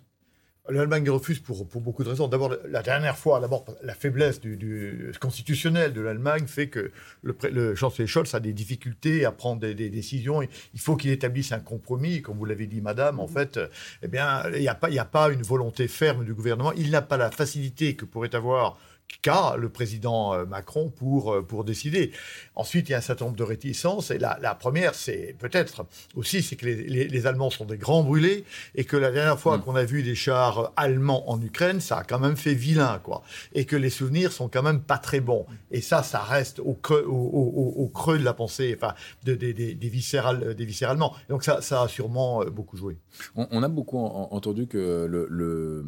L'Allemagne 0.68 1.08
refuse 1.10 1.40
pour, 1.40 1.64
beaucoup 1.64 2.04
de 2.04 2.10
raisons. 2.10 2.28
D'abord, 2.28 2.54
la 2.68 2.82
dernière 2.82 3.16
fois, 3.16 3.40
d'abord, 3.40 3.64
la 3.82 3.94
faiblesse 3.94 4.40
du, 4.40 5.10
constitutionnel 5.18 5.92
de 5.92 6.00
l'Allemagne 6.00 6.46
fait 6.46 6.68
que 6.68 6.92
le, 7.22 7.74
chancelier 7.74 8.06
Scholz 8.06 8.34
a 8.34 8.40
des 8.40 8.52
difficultés 8.52 9.24
à 9.24 9.32
prendre 9.32 9.60
des, 9.60 9.90
décisions. 9.90 10.42
Il 10.42 10.80
faut 10.80 10.96
qu'il 10.96 11.10
établisse 11.10 11.52
un 11.52 11.60
compromis, 11.60 12.22
comme 12.22 12.36
vous 12.36 12.44
l'avez 12.44 12.66
dit, 12.66 12.80
madame. 12.80 13.20
En 13.20 13.26
fait, 13.26 13.58
eh 14.02 14.08
bien, 14.08 14.44
il 14.54 14.60
n'y 14.60 14.68
a, 14.68 14.78
a, 14.80 15.04
pas 15.04 15.30
une 15.30 15.42
volonté 15.42 15.88
ferme 15.88 16.24
du 16.24 16.34
gouvernement. 16.34 16.72
Il 16.74 16.90
n'a 16.90 17.02
pas 17.02 17.16
la 17.16 17.30
facilité 17.30 17.96
que 17.96 18.04
pourrait 18.04 18.34
avoir 18.34 18.78
qu'a 19.22 19.56
le 19.56 19.68
président 19.68 20.34
euh, 20.34 20.46
Macron 20.46 20.90
pour, 20.90 21.34
euh, 21.34 21.42
pour 21.42 21.64
décider. 21.64 22.12
Ensuite, 22.54 22.88
il 22.88 22.92
y 22.92 22.94
a 22.94 22.98
un 22.98 23.02
certain 23.02 23.26
nombre 23.26 23.36
de 23.36 23.42
réticences. 23.42 24.10
Et 24.10 24.18
la, 24.18 24.38
la 24.40 24.54
première, 24.54 24.94
c'est 24.94 25.36
peut-être 25.38 25.86
aussi, 26.14 26.42
c'est 26.42 26.56
que 26.56 26.66
les, 26.66 27.08
les, 27.08 27.26
Allemands 27.26 27.50
sont 27.50 27.66
des 27.66 27.76
grands 27.76 28.02
brûlés 28.02 28.44
et 28.74 28.84
que 28.84 28.96
la 28.96 29.10
dernière 29.10 29.38
fois 29.38 29.58
mm. 29.58 29.62
qu'on 29.62 29.76
a 29.76 29.84
vu 29.84 30.02
des 30.02 30.14
chars 30.14 30.72
allemands 30.76 31.30
en 31.30 31.40
Ukraine, 31.40 31.80
ça 31.80 31.98
a 31.98 32.04
quand 32.04 32.18
même 32.18 32.36
fait 32.36 32.54
vilain, 32.54 33.00
quoi. 33.02 33.22
Et 33.52 33.64
que 33.66 33.76
les 33.76 33.90
souvenirs 33.90 34.32
sont 34.32 34.48
quand 34.48 34.62
même 34.62 34.80
pas 34.80 34.98
très 34.98 35.20
bons. 35.20 35.46
Et 35.70 35.80
ça, 35.80 36.02
ça 36.02 36.20
reste 36.20 36.60
au 36.60 36.74
creux, 36.74 37.04
au, 37.06 37.12
au, 37.12 37.88
creux 37.88 38.18
de 38.18 38.24
la 38.24 38.32
pensée, 38.34 38.76
enfin, 38.76 38.94
de, 39.24 39.34
des, 39.34 39.52
viscérales, 39.88 40.54
des 40.54 40.64
viscéralement. 40.64 41.14
Donc 41.28 41.44
ça, 41.44 41.60
ça 41.60 41.82
a 41.82 41.88
sûrement 41.88 42.42
euh, 42.42 42.50
beaucoup 42.50 42.76
joué. 42.76 42.98
On, 43.36 43.62
a 43.62 43.68
beaucoup 43.68 43.98
entendu 43.98 44.66
que 44.66 45.06
le, 45.08 45.26
le 45.30 45.84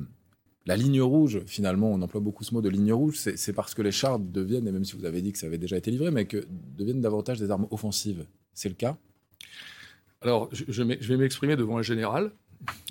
la 0.66 0.76
ligne 0.76 1.02
rouge, 1.02 1.40
finalement, 1.46 1.90
on 1.90 2.00
emploie 2.02 2.20
beaucoup 2.20 2.44
ce 2.44 2.54
mot 2.54 2.62
de 2.62 2.68
ligne 2.68 2.92
rouge, 2.92 3.16
c'est 3.16 3.52
parce 3.52 3.74
que 3.74 3.82
les 3.82 3.90
chars 3.90 4.18
deviennent, 4.18 4.68
et 4.68 4.72
même 4.72 4.84
si 4.84 4.96
vous 4.96 5.04
avez 5.04 5.20
dit 5.20 5.32
que 5.32 5.38
ça 5.38 5.46
avait 5.46 5.58
déjà 5.58 5.76
été 5.76 5.90
livré, 5.90 6.10
mais 6.10 6.26
que 6.26 6.44
deviennent 6.76 7.00
davantage 7.00 7.38
des 7.40 7.50
armes 7.50 7.66
offensives. 7.70 8.26
C'est 8.54 8.68
le 8.68 8.74
cas? 8.74 8.96
Alors, 10.20 10.48
je, 10.52 10.82
vais 10.82 11.16
m'exprimer 11.16 11.56
devant 11.56 11.78
un 11.78 11.82
général 11.82 12.32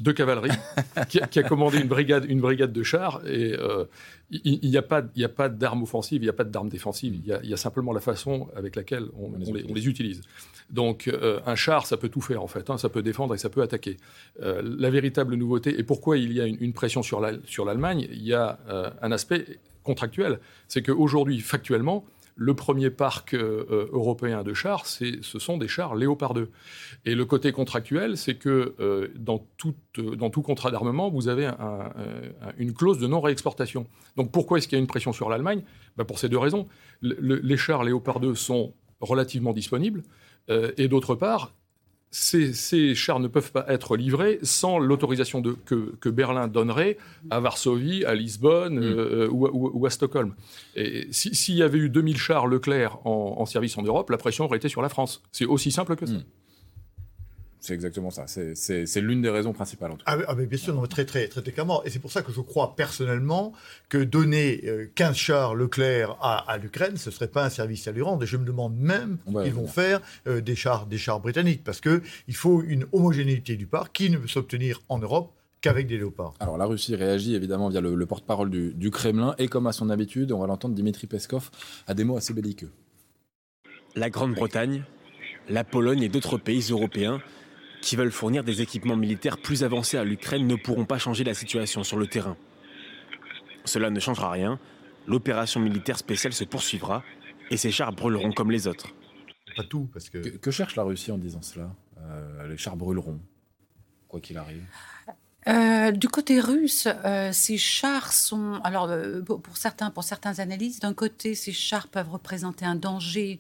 de 0.02 0.12
cavalerie 0.12 0.52
qui, 1.10 1.20
a, 1.20 1.44
commandé 1.44 1.80
une 1.80 1.88
brigade, 1.88 2.26
une 2.28 2.42
brigade 2.42 2.74
de 2.74 2.84
chars. 2.84 3.22
Et 3.26 3.54
euh, 3.54 3.86
il 4.32 4.70
n'y 4.70 4.78
a 4.78 4.82
pas, 4.82 5.02
pas 5.02 5.50
d'armes 5.50 5.84
offensives, 5.84 6.22
il 6.22 6.26
n'y 6.26 6.30
a 6.30 6.34
pas 6.34 6.44
d'armes 6.44 6.70
défensives. 6.70 7.16
Il 7.16 7.50
y, 7.50 7.54
a, 7.54 7.58
simplement 7.58 7.94
la 7.94 8.00
façon 8.00 8.50
avec 8.56 8.76
laquelle 8.76 9.06
on, 9.18 9.32
les, 9.74 9.88
utilise. 9.88 10.22
Donc 10.70 11.08
euh, 11.08 11.40
un 11.46 11.56
char, 11.56 11.86
ça 11.86 11.98
peut 11.98 12.10
tout 12.10 12.22
faire 12.22 12.42
en 12.42 12.48
fait. 12.48 12.70
Hein. 12.70 12.78
ça 12.78 12.90
peut 12.90 13.02
défendre 13.02 13.34
et 13.36 13.38
ça 13.38 13.50
peut 13.50 13.62
attaquer. 13.62 13.98
Euh, 14.42 14.62
la 14.64 14.90
véritable 14.90 15.36
nouveauté, 15.36 15.78
et 15.80 15.84
pourquoi 15.84 16.18
il 16.18 16.34
y 16.34 16.42
a 16.42 16.46
une, 16.46 16.74
pression 16.74 17.04
sur 17.04 17.20
l'Allemagne, 17.20 18.08
il 18.12 18.24
y 18.24 18.34
a 18.34 18.60
un 19.02 19.12
aspect 19.12 19.60
contractuel. 19.84 20.40
C'est 20.68 20.82
qu'aujourd'hui, 20.82 21.40
factuellement, 21.40 22.06
le 22.36 22.54
premier 22.54 22.90
parc 22.90 23.34
euh, 23.34 23.66
euh, 23.70 23.90
européen 23.92 24.44
de 24.44 24.54
chars, 24.54 24.86
ce 24.86 25.22
sont 25.22 25.58
des 25.58 25.68
chars 25.68 25.96
Léopard 25.96 26.34
2. 26.34 26.50
Et 27.06 27.16
le 27.16 27.26
côté 27.26 27.52
contractuel, 27.52 28.18
c'est 28.18 28.36
que 28.36 28.74
euh, 28.80 29.10
dans, 29.16 29.46
tout, 29.58 29.74
contrat 30.42 30.72
d'armement, 30.72 31.10
vous 31.10 31.28
avez 31.28 31.50
une 32.58 32.74
clause 32.74 33.00
de 33.00 33.08
non-réexportation. 33.08 33.86
Donc 34.16 34.32
pourquoi 34.32 34.58
est-ce 34.58 34.68
qu'il 34.68 34.78
y 34.78 34.80
a 34.80 34.82
une 34.82 34.88
pression 34.88 35.14
sur 35.14 35.30
l'Allemagne? 35.30 35.64
Ben, 35.98 36.06
Pour 36.06 36.20
ces 36.20 36.30
deux 36.30 36.38
raisons. 36.38 36.68
les 37.02 37.58
chars 37.58 37.84
Léopard 37.84 38.20
2 38.20 38.36
sont 38.36 38.74
relativement 39.00 39.54
disponibles. 39.54 40.04
et 40.50 40.88
d'autre 40.88 41.16
part, 41.16 41.54
ces, 42.12 42.94
chars 42.94 43.22
ne 43.22 43.30
peuvent 43.30 43.54
pas 43.54 43.66
être 43.70 43.96
livrés 43.96 44.40
sans 44.44 44.80
l'autorisation 44.80 45.42
que, 45.42 45.96
que, 46.00 46.10
Berlin 46.10 46.50
donnerait 46.50 46.98
à 47.30 47.40
Varsovie, 47.40 48.04
à 48.04 48.14
Lisbonne 48.14 48.80
mm. 48.80 48.84
euh, 48.84 49.30
ou, 49.32 49.86
à 49.86 49.90
Stockholm. 49.90 50.34
Et 50.76 51.08
s'il 51.12 51.56
y 51.56 51.64
avait 51.64 51.80
eu 51.80 51.90
2000 51.90 52.18
chars 52.18 52.48
Leclerc 52.48 53.00
en, 53.06 53.46
service 53.46 53.78
en 53.78 53.84
Europe, 53.84 54.10
la 54.10 54.18
pression 54.18 54.46
aurait 54.46 54.58
été 54.58 54.68
sur 54.68 54.82
la 54.82 54.90
France. 54.90 55.24
C'est 55.32 55.46
aussi 55.46 55.72
simple 55.72 55.96
que 55.96 56.06
ça. 56.06 56.14
Mm. 56.14 56.24
C'est 57.62 57.76
exactement 57.76 58.10
ça. 58.10 58.26
C'est 58.26 59.02
l'une 59.02 59.22
des 59.22 59.30
raisons 59.30 59.54
principales. 59.54 59.92
En 59.92 59.96
tout 59.96 60.04
cas. 60.04 60.18
Ah, 60.20 60.26
ah 60.30 60.34
bien 60.34 60.58
sûr, 60.58 60.74
non, 60.74 60.86
très, 60.88 61.06
très, 61.06 61.28
très, 61.28 61.44
clairement. 61.44 61.84
Et 61.84 61.92
c'est 61.92 62.00
pour 62.00 62.12
ça 62.12 62.24
que 62.24 62.32
je 62.32 62.42
crois 62.42 62.76
personnellement 62.76 63.54
que 63.88 64.00
donner 64.00 64.90
15 64.96 65.12
euh, 65.12 65.14
chars 65.14 65.54
Leclerc 65.54 66.18
à, 66.22 66.58
l'Ukraine, 66.58 66.98
ce 66.98 67.10
ne 67.10 67.14
serait 67.14 67.28
pas 67.28 67.46
un 67.46 67.52
service 67.52 67.88
à 67.88 67.92
l'Iran. 67.92 68.20
Et 68.20 68.26
je 68.26 68.36
me 68.36 68.46
demande 68.46 68.76
même 68.76 69.20
qu'ils 69.44 69.54
vont 69.54 69.68
faire 69.68 70.02
euh, 70.28 70.42
des, 70.42 70.56
chars, 70.56 70.88
des 70.88 70.98
chars 70.98 71.20
britanniques. 71.20 71.64
Parce 71.64 71.82
qu'il 71.82 72.02
faut 72.34 72.64
une 72.64 72.88
homogénéité 72.94 73.56
du 73.58 73.68
parc 73.68 73.94
qui 73.94 74.10
ne 74.10 74.18
peut 74.18 74.28
s'obtenir 74.28 74.82
en 74.90 74.98
Europe 74.98 75.32
qu'avec 75.62 75.86
des 75.86 76.00
léopards. 76.00 76.34
Alors 76.40 76.58
la 76.58 76.66
Russie 76.66 76.96
réagit 76.96 77.36
évidemment 77.36 77.70
via 77.70 77.80
le, 77.80 78.06
porte-parole 78.08 78.50
du, 78.50 78.74
du, 78.74 78.90
Kremlin 78.90 79.36
et 79.38 79.48
comme 79.48 79.68
à 79.68 79.72
son 79.72 79.92
habitude, 79.92 80.32
on 80.32 80.40
va 80.40 80.48
l'entendre, 80.48 80.74
Dimitri 80.74 81.06
Peskov 81.06 81.52
a 81.86 81.94
des 81.94 82.06
mots 82.06 82.18
assez 82.18 82.34
belliqueux. 82.34 82.72
La 83.96 84.10
Grande-Bretagne, 84.10 84.84
la 85.48 85.64
Pologne 85.64 86.02
et 86.02 86.10
d'autres 86.10 86.40
pays 86.40 86.66
européens 86.72 87.22
qui 87.82 87.96
veulent 87.96 88.12
fournir 88.12 88.44
des 88.44 88.62
équipements 88.62 88.96
militaires 88.96 89.38
plus 89.38 89.64
avancés 89.64 89.98
à 89.98 90.04
l'Ukraine 90.04 90.48
ne 90.48 90.56
pourront 90.56 90.86
pas 90.86 91.00
changer 91.00 91.24
la 91.24 91.34
situation 91.34 91.84
sur 91.84 91.98
le 91.98 92.08
terrain. 92.08 92.38
Cela 93.66 93.90
ne 93.90 94.00
changera 94.00 94.32
rien, 94.32 94.60
l'opération 95.08 95.60
militaire 95.60 95.98
spéciale 95.98 96.34
se 96.34 96.44
poursuivra 96.44 97.04
et 97.50 97.58
ces 97.58 97.72
chars 97.72 97.92
brûleront 97.92 98.32
comme 98.32 98.52
les 98.52 98.68
autres. 98.68 98.88
Pas 99.56 99.64
tout, 99.64 99.90
parce 99.92 100.10
que... 100.10 100.18
Que, 100.18 100.52
cherche 100.52 100.76
la 100.76 100.84
Russie 100.84 101.12
en 101.12 101.18
disant 101.18 101.42
cela? 101.42 101.76
Euh, 102.00 102.48
Les 102.48 102.58
chars 102.58 102.78
brûleront, 102.78 103.20
quoi 104.08 104.22
qu'il 104.22 104.38
arrive. 104.38 104.64
Euh, 105.48 105.92
du 105.92 106.08
côté 106.08 106.40
russe, 106.40 106.88
euh, 107.04 107.32
ces 107.34 107.58
chars 107.58 108.14
sont, 108.14 108.62
alors 108.64 108.90
pour, 109.26 109.58
certains, 109.58 109.90
pour 109.90 110.04
certains 110.04 110.40
analyses, 110.40 110.80
d'un 110.80 110.94
côté, 110.94 111.36
ces 111.36 111.52
chars 111.52 111.88
peuvent 111.88 112.10
représenter 112.12 112.64
un 112.64 112.76
danger 112.76 113.40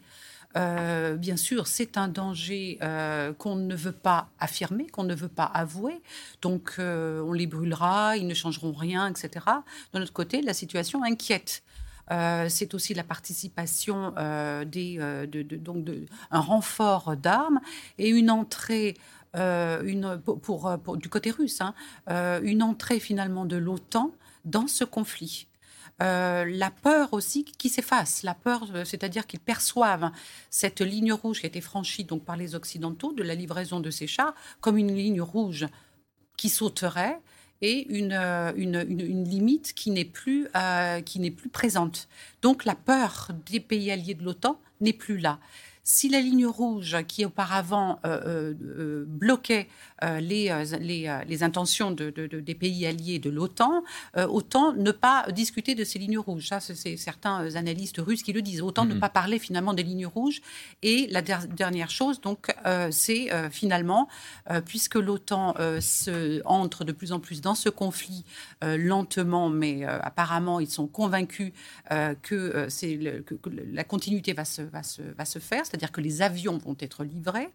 euh, 0.58 1.15
bien 1.15 1.38
sûr, 1.38 1.67
c'est 1.67 1.98
un 1.98 2.08
danger 2.08 2.77
euh, 2.81 3.34
qu'on 3.34 3.55
ne 3.55 3.75
veut 3.75 3.91
pas 3.91 4.29
affirmer, 4.39 4.88
qu'on 4.88 5.03
ne 5.03 5.15
veut 5.15 5.27
pas 5.27 5.46
avouer. 5.46 6.01
Donc, 6.41 6.75
euh, 6.79 7.22
on 7.22 7.34
les 7.34 7.48
brûlera, 7.48 8.17
ils 8.17 8.27
ne 8.27 8.34
changeront 8.34 8.74
rien, 8.74 9.08
etc. 9.08 9.46
De 9.93 10.00
notre 10.00 10.13
côté, 10.13 10.41
la 10.41 10.53
situation 10.53 11.03
inquiète. 11.03 11.63
c'est 12.50 12.74
aussi 12.74 12.93
la 12.93 13.03
participation 13.03 14.12
de, 14.12 15.55
donc 15.58 15.84
de, 15.86 16.05
un 16.29 16.41
renfort 16.41 17.15
d'armes 17.15 17.62
et 17.98 18.10
une 18.10 18.29
entrée 18.29 18.98
une, 19.34 20.20
pour, 20.20 20.77
du 20.98 21.08
côté 21.08 21.31
russe, 21.31 21.62
hein, 21.62 21.74
une 22.43 22.63
entrée 22.63 23.00
finalement 23.00 23.46
de 23.46 23.55
l'OTAN 23.55 24.12
dans 24.43 24.67
ce 24.67 24.84
conflit. 24.84 25.48
Euh, 26.01 26.46
la 26.46 26.72
peur 26.72 27.13
aussi 27.13 27.43
qui 27.43 27.70
s'efface, 27.70 28.24
la 28.24 28.34
peur, 28.34 28.65
euh, 28.74 28.86
c'est-à-dire 28.86 29.27
qu'ils 29.27 29.39
perçoivent 29.39 30.12
cette 30.50 30.81
ligne 30.81 31.13
rouge 31.13 31.41
qui 31.41 31.46
a 31.46 31.50
été 31.50 31.62
franchie 31.62 32.05
donc 32.05 32.25
par 32.25 32.38
les 32.38 32.55
Occidentaux 32.55 33.13
de 33.13 33.22
la 33.22 33.36
livraison 33.36 33.79
de 33.79 33.91
ces 33.91 34.08
chars 34.08 34.34
comme 34.62 34.77
une 34.77 34.96
ligne 34.96 35.22
rouge 35.22 35.67
qui 36.38 36.50
sauterait 36.50 37.20
et 37.62 37.86
une, 37.96 38.13
euh, 38.13 38.51
une, 38.55 39.24
limite 39.24 39.74
qui 39.74 39.91
n'est 39.91 40.05
plus, 40.05 40.48
qui 41.05 41.20
n'est 41.20 41.29
plus 41.29 41.50
présente. 41.50 42.08
Donc 42.41 42.65
la 42.65 42.74
peur 42.74 43.29
des 43.51 43.60
pays 43.60 43.91
alliés 43.91 44.15
de 44.15 44.24
l'OTAN 44.24 44.60
n'est 44.79 44.93
plus 44.93 45.20
là. 45.20 45.39
Si 45.83 46.09
la 46.09 46.21
ligne 46.21 46.45
rouge 46.45 46.97
qui 47.07 47.25
auparavant 47.25 48.00
bloquait 49.05 49.67
euh, 50.03 50.19
les, 50.19 50.50
euh, 50.50 50.65
euh, 50.73 51.23
les, 51.27 51.43
intentions 51.43 51.91
de, 51.91 52.09
des 52.09 52.55
pays 52.55 52.88
alliés 52.88 53.19
de 53.19 53.29
l'OTAN, 53.29 53.83
autant 54.29 54.73
ne 54.73 54.91
pas 54.91 55.25
discuter 55.31 55.75
de 55.75 55.83
ces 55.83 56.00
lignes 56.00 56.17
rouges. 56.17 56.47
Ça, 56.47 56.59
c'est 56.59 56.97
certains 56.97 57.55
analystes 57.55 58.00
russes 58.00 58.23
qui 58.23 58.33
le 58.33 58.41
disent. 58.41 58.61
Autant 58.61 58.85
ne 58.85 58.95
pas 58.95 59.09
parler 59.09 59.39
finalement 59.39 59.73
des 59.73 59.83
lignes 59.83 60.05
rouges. 60.05 60.41
Et 60.81 61.07
la 61.07 61.21
dernière 61.21 61.89
chose, 61.89 62.21
donc, 62.21 62.53
c'est 62.91 63.29
finalement, 63.51 64.07
puisque 64.65 64.95
l'OTAN 64.95 65.55
se 65.79 66.41
entre 66.45 66.83
de 66.83 66.91
plus 66.91 67.11
en 67.11 67.19
plus 67.19 67.41
dans 67.41 67.55
ce 67.55 67.69
conflit 67.69 68.23
lentement, 68.61 69.50
mais 69.50 69.83
apparemment 69.85 70.59
ils 70.59 70.69
sont 70.69 70.88
convaincus 70.88 71.51
que, 72.21 72.65
c'est 72.69 73.23
que, 73.25 73.35
la 73.71 73.83
continuité 73.83 74.33
va 74.33 74.45
se, 74.45 74.61
va 74.61 74.83
se, 74.83 75.01
va 75.01 75.25
se 75.25 75.39
faire, 75.39 75.65
c'est-à-dire 75.72 75.92
que 75.92 76.01
les 76.01 76.22
avions 76.22 76.58
vont 76.58 76.75
être 76.80 77.06
livrés. 77.06 77.50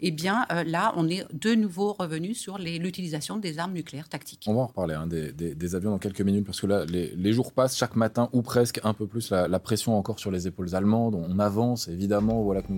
Eh 0.00 0.10
bien, 0.10 0.44
là, 0.66 0.92
on 0.96 1.08
est 1.08 1.24
de 1.32 1.54
nouveau 1.54 1.92
revenu 1.92 2.34
sur 2.34 2.58
l'utilisation 2.58 3.36
des 3.36 3.58
armes 3.58 3.74
nucléaires 3.74 4.08
tactiques. 4.08 4.44
On 4.48 4.54
va 4.54 4.62
en 4.62 4.66
reparler 4.66 4.94
hein, 4.94 5.06
des, 5.06 5.74
avions 5.74 5.90
dans 5.90 5.98
quelques 5.98 6.20
minutes, 6.20 6.44
parce 6.44 6.60
que 6.60 6.66
là, 6.66 6.84
les, 6.84 7.32
jours 7.32 7.52
passent, 7.52 7.76
chaque 7.76 7.94
matin, 7.94 8.28
ou 8.32 8.42
presque 8.42 8.80
un 8.82 8.92
peu 8.92 9.06
plus, 9.06 9.30
la, 9.30 9.58
pression 9.60 9.96
encore 9.96 10.18
sur 10.18 10.30
les 10.30 10.48
épaules 10.48 10.74
allemandes. 10.74 11.14
On 11.14 11.38
avance, 11.38 11.86
évidemment, 11.86 12.42
voilà 12.42 12.62
que 12.62 12.72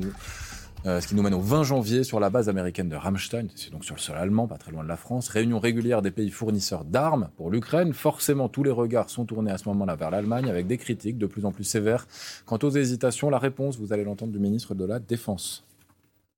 euh, 0.85 1.01
ce 1.01 1.07
qui 1.07 1.15
nous 1.15 1.23
mène 1.23 1.35
au 1.35 1.41
20 1.41 1.63
janvier 1.63 2.03
sur 2.03 2.19
la 2.19 2.29
base 2.29 2.49
américaine 2.49 2.89
de 2.89 2.97
Ramstein, 2.97 3.47
c'est 3.55 3.71
donc 3.71 3.85
sur 3.85 3.95
le 3.95 4.01
sol 4.01 4.17
allemand, 4.17 4.49
pas 4.49 4.59
très 4.59 4.73
loin 4.73 4.83
de 4.83 4.89
la 4.89 4.97
France. 4.97 5.29
Réunion 5.29 5.61
régulière 5.61 6.03
des 6.03 6.11
pays 6.11 6.31
fournisseurs 6.31 6.85
d'armes 6.85 7.29
pour 7.37 7.51
l'Ukraine. 7.51 7.93
Forcément, 7.93 8.49
tous 8.49 8.65
les 8.65 8.71
regards 8.71 9.09
sont 9.09 9.25
tournés 9.25 9.53
à 9.53 9.59
ce 9.59 9.69
moment-là 9.69 9.95
vers 9.95 10.11
l'Allemagne 10.11 10.51
avec 10.51 10.67
des 10.67 10.79
critiques 10.79 11.19
de 11.19 11.27
plus 11.27 11.45
en 11.45 11.53
plus 11.53 11.65
sévères. 11.65 12.07
Quant 12.47 12.59
aux 12.63 12.71
hésitations, 12.71 13.31
la 13.31 13.39
réponse, 13.39 13.79
vous 13.79 13.93
allez 13.93 14.05
l'entendre 14.05 14.33
du 14.33 14.41
ministre 14.41 14.75
de 14.75 14.85
la 14.85 14.99
Défense. 14.99 15.65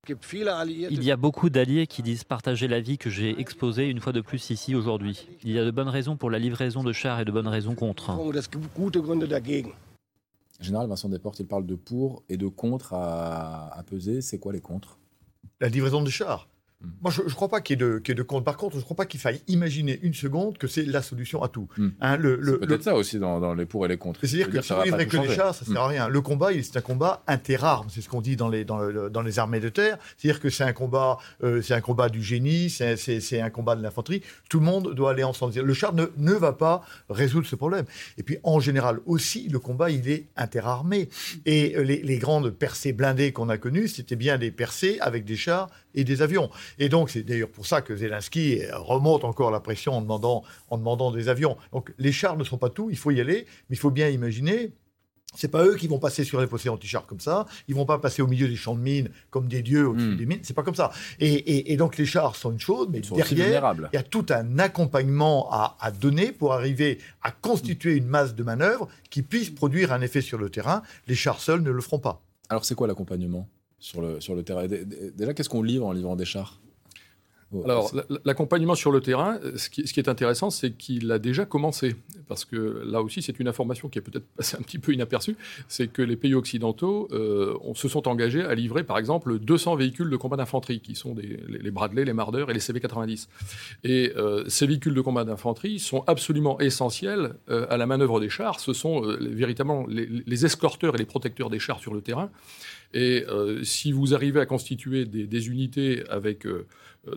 Il 0.07 1.03
y 1.03 1.11
a 1.11 1.17
beaucoup 1.17 1.49
d'alliés 1.49 1.87
qui 1.87 2.03
disent 2.03 2.23
partager 2.23 2.67
l'avis 2.67 2.99
que 2.99 3.09
j'ai 3.09 3.39
exposé 3.39 3.89
une 3.89 3.99
fois 3.99 4.13
de 4.13 4.21
plus 4.21 4.51
ici 4.51 4.75
aujourd'hui. 4.75 5.27
Il 5.43 5.51
y 5.51 5.59
a 5.59 5.65
de 5.65 5.71
bonnes 5.71 5.89
raisons 5.89 6.15
pour 6.15 6.29
la 6.29 6.37
livraison 6.37 6.83
de 6.83 6.93
chars 6.93 7.19
et 7.19 7.25
de 7.25 7.31
bonnes 7.31 7.47
raisons 7.47 7.73
contre. 7.73 8.11
Général 10.59 10.87
Vincent 10.87 11.09
Desportes, 11.09 11.39
il 11.39 11.47
parle 11.47 11.65
de 11.65 11.75
pour 11.75 12.23
et 12.29 12.37
de 12.37 12.47
contre 12.47 12.93
à, 12.93 13.67
à 13.77 13.83
peser. 13.83 14.21
C'est 14.21 14.39
quoi 14.39 14.53
les 14.53 14.61
contres? 14.61 14.97
La 15.59 15.69
livraison 15.69 16.01
de 16.01 16.09
chars. 16.09 16.47
Hmm. 16.81 16.89
Moi, 17.01 17.11
je 17.11 17.21
ne 17.21 17.29
crois 17.29 17.47
pas 17.47 17.61
qu'il 17.61 17.79
y, 17.79 17.83
ait 17.83 18.15
de 18.15 18.23
compte. 18.23 18.43
Par 18.43 18.57
contre, 18.57 18.73
je 18.73 18.79
ne 18.79 18.83
crois 18.83 18.97
pas 18.97 19.05
qu'il 19.05 19.19
faille 19.19 19.41
imaginer 19.47 19.99
une 20.01 20.13
seconde 20.13 20.57
que 20.57 20.67
c'est 20.67 20.83
la 20.83 21.01
solution 21.01 21.41
à 21.43 21.47
tout. 21.47 21.67
Hmm. 21.77 21.89
Hein, 22.01 22.17
peut-être 22.17 22.83
ça 22.83 22.95
aussi 22.95 23.19
dans, 23.19 23.53
les 23.53 23.65
pour 23.65 23.85
et 23.85 23.89
les 23.89 23.97
contre. 23.97 24.19
C'est-à-dire 24.21 24.49
que 24.49 24.61
si 24.61 24.73
on 24.73 24.81
livrait 24.81 25.07
que 25.07 25.17
les 25.17 25.33
chars, 25.33 25.55
ça 25.55 25.65
ne 25.65 25.73
sert 25.73 25.81
à 25.81 25.87
hmm. 25.87 25.91
rien. 25.91 26.07
Le 26.09 26.21
combat, 26.21 26.49
c'est 26.61 26.77
un 26.77 26.81
combat 26.81 27.23
interarmes. 27.27 27.87
C'est 27.89 28.01
ce 28.01 28.09
qu'on 28.09 28.21
dit 28.21 28.35
dans 28.35 28.49
les, 28.49 28.65
dans, 28.65 29.09
dans, 29.09 29.21
les 29.21 29.39
armées 29.39 29.59
de 29.59 29.69
terre. 29.69 29.97
C'est-à-dire 30.17 30.41
que 30.41 30.49
c'est 30.49 30.63
un, 30.63 30.73
combat, 30.73 31.17
euh, 31.43 31.61
c'est 31.61 31.73
un 31.73 31.81
combat 31.81 32.09
du 32.09 32.21
génie, 32.21 32.69
c'est 32.69 33.41
un 33.41 33.49
combat 33.49 33.75
de 33.75 33.81
l'infanterie. 33.81 34.21
Tout 34.49 34.59
le 34.59 34.65
monde 34.65 34.93
doit 34.93 35.11
aller 35.11 35.23
ensemble. 35.23 35.53
Le 35.59 35.73
char 35.73 35.93
ne, 35.93 36.05
ne 36.17 36.33
va 36.33 36.53
pas 36.53 36.81
résoudre 37.09 37.47
ce 37.47 37.55
problème. 37.55 37.85
Et 38.17 38.23
puis, 38.23 38.37
en 38.43 38.59
général 38.59 38.99
aussi, 39.05 39.47
le 39.49 39.59
combat, 39.59 39.89
il 39.89 40.09
est 40.09 40.27
interarmé. 40.35 41.09
Et 41.45 41.75
les, 41.83 42.01
les 42.01 42.17
grandes 42.17 42.49
percées 42.49 42.93
blindées 42.93 43.31
qu'on 43.31 43.49
a 43.49 43.57
connues, 43.57 43.87
c'était 43.87 44.15
bien 44.15 44.37
des 44.37 44.51
percées 44.51 44.97
avec 45.01 45.25
des 45.25 45.35
chars 45.35 45.69
et 45.95 46.03
des 46.03 46.21
avions. 46.21 46.49
Et 46.79 46.89
donc, 46.89 47.09
c'est 47.09 47.23
d'ailleurs 47.23 47.49
pour 47.49 47.65
ça 47.65 47.81
que 47.81 47.95
Zelensky 47.95 48.61
remonte 48.73 49.23
encore 49.23 49.51
la 49.51 49.59
pression 49.59 49.93
en 49.93 50.01
demandant, 50.01 50.43
en 50.69 50.77
demandant 50.77 51.11
des 51.11 51.29
avions. 51.29 51.57
Donc, 51.71 51.93
les 51.97 52.11
chars 52.11 52.37
ne 52.37 52.43
sont 52.43 52.57
pas 52.57 52.69
tout, 52.69 52.89
il 52.89 52.97
faut 52.97 53.11
y 53.11 53.21
aller, 53.21 53.45
mais 53.69 53.75
il 53.75 53.79
faut 53.79 53.91
bien 53.91 54.09
imaginer 54.09 54.71
c'est 55.35 55.49
pas 55.49 55.63
eux 55.65 55.75
qui 55.75 55.87
vont 55.87 55.99
passer 55.99 56.23
sur 56.23 56.39
les 56.39 56.47
fossés 56.47 56.69
anti-chars 56.69 57.05
comme 57.05 57.19
ça. 57.19 57.45
Ils 57.67 57.75
vont 57.75 57.85
pas 57.85 57.99
passer 57.99 58.21
au 58.21 58.27
milieu 58.27 58.47
des 58.47 58.55
champs 58.55 58.75
de 58.75 58.79
mines 58.79 59.09
comme 59.29 59.47
des 59.47 59.61
dieux 59.61 59.87
au-dessus 59.87 60.07
hmm. 60.07 60.17
des 60.17 60.25
mines. 60.25 60.39
C'est 60.43 60.53
pas 60.53 60.63
comme 60.63 60.75
ça. 60.75 60.91
Et, 61.19 61.75
donc 61.77 61.97
les 61.97 62.05
chars 62.05 62.35
sont 62.35 62.51
une 62.51 62.59
chose, 62.59 62.87
mais 62.89 63.01
derrière, 63.01 63.75
il 63.91 63.95
y 63.95 63.99
a 63.99 64.03
tout 64.03 64.25
un 64.29 64.59
accompagnement 64.59 65.51
à, 65.51 65.77
à, 65.79 65.91
donner 65.91 66.31
pour 66.31 66.53
arriver 66.53 66.99
à 67.21 67.31
constituer 67.31 67.95
une 67.95 68.07
masse 68.07 68.33
de 68.33 68.43
manœuvre 68.43 68.87
qui 69.09 69.21
puisse 69.21 69.49
produire 69.49 69.91
un 69.91 70.01
effet 70.01 70.21
sur 70.21 70.37
le 70.37 70.49
terrain. 70.49 70.81
Les 71.07 71.15
chars 71.15 71.41
seuls 71.41 71.61
ne 71.61 71.71
le 71.71 71.81
feront 71.81 71.99
pas. 71.99 72.21
Alors 72.49 72.63
c'est 72.63 72.75
quoi 72.75 72.87
l'accompagnement? 72.87 73.47
Sur 73.85 74.01
le, 74.01 74.19
sur 74.19 74.33
le 74.33 74.41
terrain. 74.41 74.65
Déjà, 74.67 75.33
qu'est-ce 75.35 75.49
qu'on 75.49 75.61
livre 75.61 75.85
en 75.85 75.91
livrant 75.91 76.15
des 76.15 76.25
chars? 76.25 76.59
Alors, 77.63 77.93
l'accompagnement 78.25 78.73
sur 78.73 78.91
le 78.91 78.99
terrain, 78.99 79.39
ce 79.55 79.69
qui, 79.69 79.99
est 79.99 80.09
intéressant, 80.09 80.49
c'est 80.49 80.71
qu'il 80.71 81.09
a 81.11 81.19
déjà 81.19 81.45
commencé. 81.45 81.95
Parce 82.27 82.43
que 82.43 82.83
là 82.83 83.03
aussi, 83.03 83.21
c'est 83.21 83.39
une 83.39 83.47
information 83.47 83.87
qui 83.87 83.99
est 83.99 84.01
peut-être 84.01 84.25
passée 84.35 84.57
un 84.59 84.63
petit 84.63 84.79
peu 84.79 84.91
inaperçue. 84.91 85.37
C'est 85.67 85.87
que 85.87 86.01
les 86.01 86.15
pays 86.15 86.33
occidentaux 86.33 87.07
euh, 87.11 87.55
se 87.75 87.87
sont 87.87 88.07
engagés 88.07 88.43
à 88.43 88.55
livrer, 88.55 88.83
par 88.83 88.97
exemple, 88.97 89.37
200 89.37 89.75
véhicules 89.75 90.09
de 90.09 90.17
combat 90.17 90.35
d'infanterie, 90.35 90.81
qui 90.81 90.95
sont 90.95 91.15
les, 91.15 91.71
Bradley, 91.71 92.03
les 92.03 92.13
Marder 92.13 92.45
et 92.49 92.53
les 92.53 92.59
CV-90. 92.59 93.27
Et 93.83 94.11
euh, 94.17 94.43
ces 94.49 94.65
véhicules 94.65 94.95
de 94.95 95.01
combat 95.01 95.23
d'infanterie 95.23 95.77
sont 95.79 96.03
absolument 96.07 96.59
essentiels 96.59 97.35
euh, 97.49 97.67
à 97.69 97.77
la 97.77 97.85
manœuvre 97.85 98.19
des 98.19 98.29
chars. 98.29 98.59
Ce 98.59 98.73
sont 98.73 99.01
véritablement 99.21 99.85
les, 99.87 100.07
les 100.07 100.45
escorteurs 100.45 100.95
et 100.95 100.97
les 100.97 101.05
protecteurs 101.05 101.51
des 101.51 101.59
chars 101.59 101.79
sur 101.79 101.93
le 101.93 102.01
terrain. 102.01 102.31
Et 102.95 103.25
si 103.63 103.91
vous 103.91 104.15
arrivez 104.15 104.39
à 104.39 104.45
constituer 104.45 105.05
des, 105.05 105.27
des 105.27 105.47
unités 105.49 106.03
avec 106.09 106.47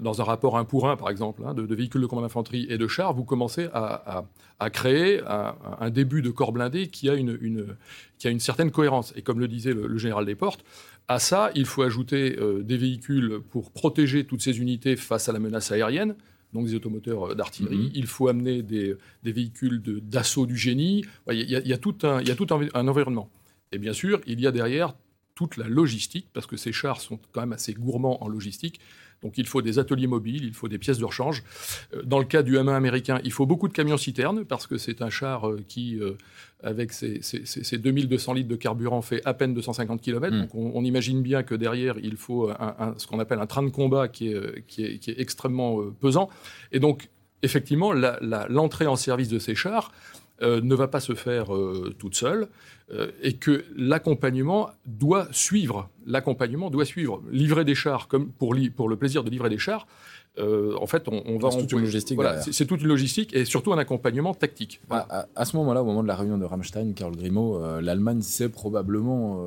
dans 0.00 0.20
un 0.20 0.24
rapport 0.24 0.58
un 0.58 0.64
pour 0.64 0.88
un, 0.88 0.96
par 0.96 1.10
exemple, 1.10 1.42
hein, 1.46 1.54
de, 1.54 1.74
véhicules 1.74 2.00
de 2.00 2.06
combat 2.06 2.22
d'infanterie 2.22 2.66
et 2.68 2.78
de 2.78 2.86
chars, 2.88 3.14
vous 3.14 3.24
commencez 3.24 3.68
à, 3.72 4.24
créer 4.70 5.20
un, 5.26 5.90
début 5.90 6.22
de 6.22 6.30
corps 6.30 6.52
blindé 6.52 6.88
qui 6.88 7.08
a 7.08 7.14
une, 7.14 7.76
qui 8.18 8.28
a 8.28 8.30
une 8.30 8.40
certaine 8.40 8.70
cohérence. 8.70 9.12
Et 9.16 9.22
comme 9.22 9.40
le 9.40 9.48
disait 9.48 9.72
le, 9.72 9.96
général 9.98 10.26
Desportes, 10.26 10.64
à 11.08 11.18
ça, 11.18 11.50
il 11.54 11.64
faut 11.64 11.82
ajouter 11.82 12.36
euh, 12.38 12.62
des 12.62 12.76
véhicules 12.76 13.40
pour 13.50 13.70
protéger 13.70 14.24
toutes 14.24 14.42
ces 14.42 14.60
unités 14.60 14.94
face 14.94 15.28
à 15.30 15.32
la 15.32 15.38
menace 15.38 15.72
aérienne, 15.72 16.14
donc 16.52 16.66
des 16.66 16.74
automoteurs 16.74 17.30
euh, 17.30 17.34
d'artillerie. 17.34 17.86
Mm-hmm. 17.86 17.92
Il 17.94 18.06
faut 18.06 18.28
amener 18.28 18.62
des, 18.62 18.94
véhicules 19.22 19.80
d'assaut 19.82 20.44
du 20.44 20.56
génie. 20.56 21.06
Il 21.30 21.48
y, 21.48 21.72
a, 21.72 21.78
tout, 21.78 21.96
un, 22.02 22.20
il 22.20 22.28
y 22.28 22.30
a 22.30 22.34
tout 22.34 22.46
un 22.52 22.88
environnement. 22.88 23.30
Et 23.72 23.78
bien 23.78 23.94
sûr, 23.94 24.20
il 24.26 24.38
y 24.40 24.46
a 24.46 24.52
derrière 24.52 24.94
toute 25.38 25.56
la 25.56 25.68
logistique, 25.68 26.26
parce 26.32 26.48
que 26.48 26.56
ces 26.56 26.72
chars 26.72 27.00
sont 27.00 27.20
quand 27.30 27.42
même 27.42 27.52
assez 27.52 27.72
gourmands 27.72 28.20
en 28.24 28.28
logistique. 28.28 28.80
Donc 29.22 29.38
il 29.38 29.46
faut 29.46 29.62
des 29.62 29.78
ateliers 29.78 30.08
mobiles, 30.08 30.44
il 30.44 30.52
faut 30.52 30.66
des 30.66 30.78
pièces 30.78 30.98
de 30.98 31.04
rechange. 31.04 31.44
Euh, 31.94 32.02
dans 32.02 32.18
le 32.18 32.24
cas 32.24 32.42
du 32.42 32.56
M1 32.56 32.74
américain, 32.74 33.20
il 33.22 33.30
faut 33.30 33.46
beaucoup 33.46 33.68
de 33.68 33.72
camions-citernes, 33.72 34.44
parce 34.44 34.66
que 34.66 34.78
c'est 34.78 35.00
un 35.00 35.10
char 35.10 35.48
euh, 35.48 35.60
qui, 35.68 36.00
euh, 36.00 36.14
avec 36.60 36.92
ses, 36.92 37.20
2200 37.78 38.32
litres 38.32 38.48
de 38.48 38.56
carburant, 38.56 39.00
fait 39.00 39.22
à 39.24 39.32
peine 39.32 39.54
250 39.54 40.02
km. 40.02 40.34
Hmm. 40.34 40.40
Donc 40.40 40.54
on, 40.56 40.82
imagine 40.82 41.22
bien 41.22 41.44
que 41.44 41.54
derrière, 41.54 41.94
il 42.02 42.16
faut 42.16 42.50
ce 42.96 43.06
qu'on 43.06 43.20
appelle 43.20 43.38
un 43.38 43.46
train 43.46 43.62
de 43.62 43.70
combat 43.70 44.08
qui 44.08 44.32
est, 44.32 44.66
qui 44.66 44.82
est, 44.82 45.20
extrêmement 45.20 45.80
pesant. 46.00 46.30
Et 46.72 46.80
donc, 46.80 47.10
effectivement, 47.44 47.92
l'entrée 47.92 48.88
en 48.88 48.96
service 48.96 49.28
de 49.28 49.38
ces 49.38 49.54
chars 49.54 49.92
ne 50.40 50.74
va 50.74 50.88
pas 50.88 51.00
se 51.00 51.14
faire 51.14 51.48
toute 51.98 52.14
seule. 52.14 52.48
Euh, 52.90 53.10
et 53.22 53.34
que 53.34 53.66
l'accompagnement 53.76 54.70
doit 54.86 55.28
suivre. 55.30 55.90
L'accompagnement 56.06 56.70
doit 56.70 56.86
suivre. 56.86 57.22
Livrer 57.30 57.66
des 57.66 57.74
chars, 57.74 58.08
comme 58.08 58.30
pour, 58.30 58.54
pour 58.74 58.88
le 58.88 58.96
plaisir 58.96 59.24
de 59.24 59.28
livrer 59.28 59.50
des 59.50 59.58
chars, 59.58 59.86
euh, 60.38 60.74
en 60.80 60.86
fait, 60.86 61.06
on, 61.06 61.38
va. 61.38 61.50
C'est 61.50 61.58
toute 61.58 61.72
une 61.72 61.80
logistique. 61.80 62.18
c'est 62.50 62.64
toute 62.64 62.80
une 62.80 62.88
logistique 62.88 63.34
et 63.34 63.44
surtout 63.44 63.74
un 63.74 63.78
accompagnement 63.78 64.32
tactique. 64.32 64.80
À, 64.88 65.44
ce 65.44 65.54
moment-là, 65.58 65.82
au 65.82 65.84
moment 65.84 66.02
de 66.02 66.08
la 66.08 66.16
réunion 66.16 66.38
de 66.38 66.46
Rammstein, 66.46 66.94
Karl 66.94 67.14
Grimaud, 67.14 67.56
euh, 67.56 67.82
l'Allemagne 67.82 68.22
sait 68.22 68.48
probablement 68.48 69.44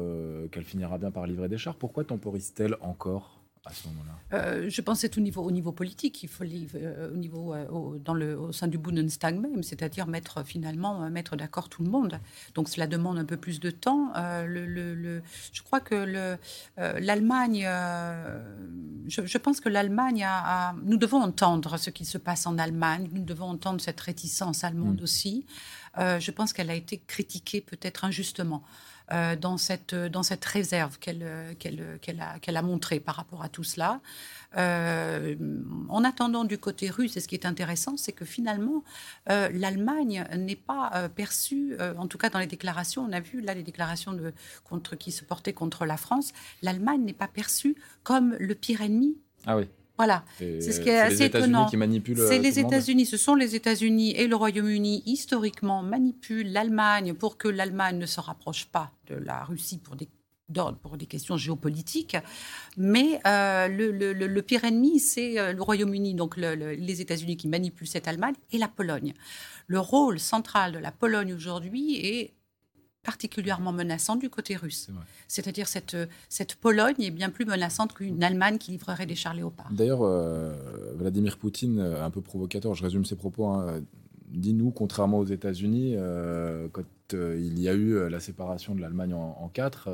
qu'elle 0.51 0.63
finira 0.63 0.99
bien 0.99 1.09
par 1.09 1.25
livrer 1.25 1.49
des 1.49 1.57
chars. 1.57 1.75
Pourquoi 1.75 2.03
temporise-t-elle 2.03 2.75
encore? 2.81 3.40
À 3.65 3.73
ce 3.73 3.87
moment-là? 3.87 4.11
Euh, 4.33 4.69
Je 4.69 4.81
pense 4.81 4.97
que 4.97 5.01
c'est 5.01 5.17
au 5.17 5.21
niveau, 5.21 5.43
au 5.43 5.51
niveau 5.51 5.71
politique, 5.71 6.23
il 6.23 6.29
faut 6.29 6.43
euh, 6.43 7.11
au 7.13 7.17
niveau 7.17 7.53
euh, 7.53 7.67
au, 7.67 7.97
dans 7.97 8.13
le, 8.13 8.37
au 8.39 8.51
sein 8.51 8.67
du 8.67 8.77
Bundestag 8.77 9.39
même, 9.39 9.61
c'est-à-dire 9.61 10.07
mettre 10.07 10.43
finalement 10.45 11.09
mettre 11.09 11.35
d'accord 11.35 11.69
tout 11.69 11.83
le 11.83 11.89
monde. 11.89 12.19
Donc 12.55 12.69
cela 12.69 12.87
demande 12.87 13.19
un 13.19 13.25
peu 13.25 13.37
plus 13.37 13.59
de 13.59 13.69
temps. 13.69 14.13
le, 14.15 14.65
le, 14.65 15.21
je 15.51 15.61
crois 15.61 15.79
que 15.79 16.37
l'Allemagne, 16.77 17.67
je, 19.07 19.25
je, 19.25 19.37
pense 19.37 19.59
que 19.59 19.69
l'Allemagne 19.69 20.23
a, 20.27 20.73
nous 20.83 20.97
devons 20.97 21.21
entendre 21.21 21.77
ce 21.77 21.89
qui 21.89 22.05
se 22.05 22.17
passe 22.17 22.47
en 22.47 22.57
Allemagne, 22.57 23.09
nous 23.11 23.23
devons 23.23 23.45
entendre 23.45 23.81
cette 23.81 23.99
réticence 23.99 24.63
allemande 24.63 25.01
mm. 25.01 25.03
aussi. 25.03 25.45
je 25.97 26.31
pense 26.31 26.53
qu'elle 26.53 26.69
a 26.69 26.75
été 26.75 26.99
critiquée 27.05 27.61
peut-être 27.61 28.05
injustement. 28.05 28.63
Euh, 29.11 29.35
dans, 29.35 29.57
cette, 29.57 29.93
dans 29.93 30.23
cette 30.23 30.45
réserve 30.45 30.97
qu'elle 30.99 31.55
qu'elle 31.59 31.99
qu'elle 32.01 32.21
a, 32.21 32.39
qu'elle 32.39 32.55
a 32.55 32.61
montrée 32.61 33.01
par 33.01 33.15
rapport 33.15 33.43
à 33.43 33.49
tout 33.49 33.63
cela. 33.63 33.99
Euh, 34.57 35.35
en 35.89 36.03
attendant 36.05 36.45
du 36.45 36.57
côté 36.57 36.89
russe, 36.89 37.17
et 37.17 37.19
ce 37.19 37.27
qui 37.27 37.35
est 37.35 37.45
intéressant, 37.45 37.97
c'est 37.97 38.13
que 38.13 38.23
finalement, 38.23 38.83
euh, 39.29 39.49
l'Allemagne 39.53 40.25
n'est 40.37 40.55
pas 40.55 41.09
perçue, 41.13 41.75
en 41.97 42.07
tout 42.07 42.17
cas 42.17 42.29
dans 42.29 42.39
les 42.39 42.47
déclarations, 42.47 43.03
on 43.03 43.11
a 43.11 43.19
vu 43.19 43.41
là 43.41 43.53
les 43.53 43.63
déclarations 43.63 44.17
contre, 44.63 44.95
qui 44.95 45.11
se 45.11 45.25
portaient 45.25 45.53
contre 45.53 45.85
la 45.85 45.97
France, 45.97 46.31
l'Allemagne 46.61 47.03
n'est 47.03 47.13
pas 47.13 47.27
perçue 47.27 47.75
comme 48.03 48.35
le 48.39 48.55
pire 48.55 48.81
ennemi. 48.81 49.17
Ah 49.45 49.57
oui. 49.57 49.67
Voilà, 50.01 50.23
c'est 50.39 50.71
ce 50.71 50.79
qui 50.79 50.89
est, 50.89 50.97
assez 50.97 51.25
étonnant. 51.25 51.67
Qui 51.67 51.77
manipulent 51.77 52.17
c'est 52.27 52.39
les 52.39 52.57
États-Unis, 52.57 53.05
ce 53.05 53.17
sont 53.17 53.35
les 53.35 53.55
États-Unis 53.55 54.15
et 54.15 54.25
le 54.25 54.35
Royaume-Uni 54.35 55.03
historiquement 55.05 55.83
manipulent 55.83 56.51
l'Allemagne 56.51 57.13
pour 57.13 57.37
que 57.37 57.47
l'Allemagne 57.47 57.99
ne 57.99 58.07
se 58.07 58.19
rapproche 58.19 58.65
pas 58.65 58.91
de 59.05 59.13
la 59.13 59.43
Russie 59.43 59.77
pour 59.77 59.95
des 59.95 60.09
pour 60.81 60.97
des 60.97 61.05
questions 61.05 61.37
géopolitiques, 61.37 62.17
mais 62.75 63.21
euh, 63.25 63.69
le, 63.69 64.41
pire 64.41 64.65
ennemi, 64.65 64.99
c'est 64.99 65.39
euh, 65.39 65.53
le 65.53 65.61
Royaume-Uni, 65.61 66.13
donc 66.13 66.35
les 66.35 66.99
États-Unis 66.99 67.37
qui 67.37 67.47
manipulent 67.47 67.87
cette 67.87 68.09
Allemagne, 68.09 68.35
et 68.51 68.57
la 68.57 68.67
Pologne. 68.67 69.13
Le 69.67 69.79
rôle 69.79 70.19
central 70.19 70.73
de 70.73 70.79
la 70.79 70.91
Pologne 70.91 71.33
aujourd'hui 71.33 71.95
est 72.05 72.33
particulièrement 73.03 73.71
menaçant 73.71 74.15
du 74.15 74.29
côté 74.29 74.55
russe. 74.55 74.89
C'est-à-dire 75.27 75.67
cette, 75.67 75.97
cette 76.29 76.55
Pologne 76.55 76.95
est 76.99 77.11
bien 77.11 77.29
plus 77.29 77.45
menaçante 77.45 77.93
qu'une 77.93 78.23
Allemagne 78.23 78.57
qui 78.57 78.71
livrerait 78.71 79.05
des 79.05 79.15
chars 79.15 79.33
léopards. 79.33 79.69
D'ailleurs, 79.71 80.01
euh, 80.03 80.53
Vladimir 80.95 81.37
Poutine, 81.37 81.79
euh, 81.79 82.03
un 82.03 82.09
peu 82.09 82.21
provocateur, 82.21 82.75
je 82.75 82.83
résume 82.83 83.05
ses 83.05 83.15
propos, 83.15 83.47
hein, 83.47 83.81
dit-nous, 84.29 84.71
contrairement 84.71 85.19
aux 85.19 85.25
États-Unis, 85.25 85.95
euh, 85.95 86.67
quand 86.71 86.83
il 87.13 87.59
y 87.59 87.67
a 87.67 87.73
eu 87.73 88.07
la 88.07 88.21
séparation 88.21 88.73
de 88.73 88.79
l'Allemagne 88.79 89.13
en, 89.13 89.49
quatre, 89.49 89.89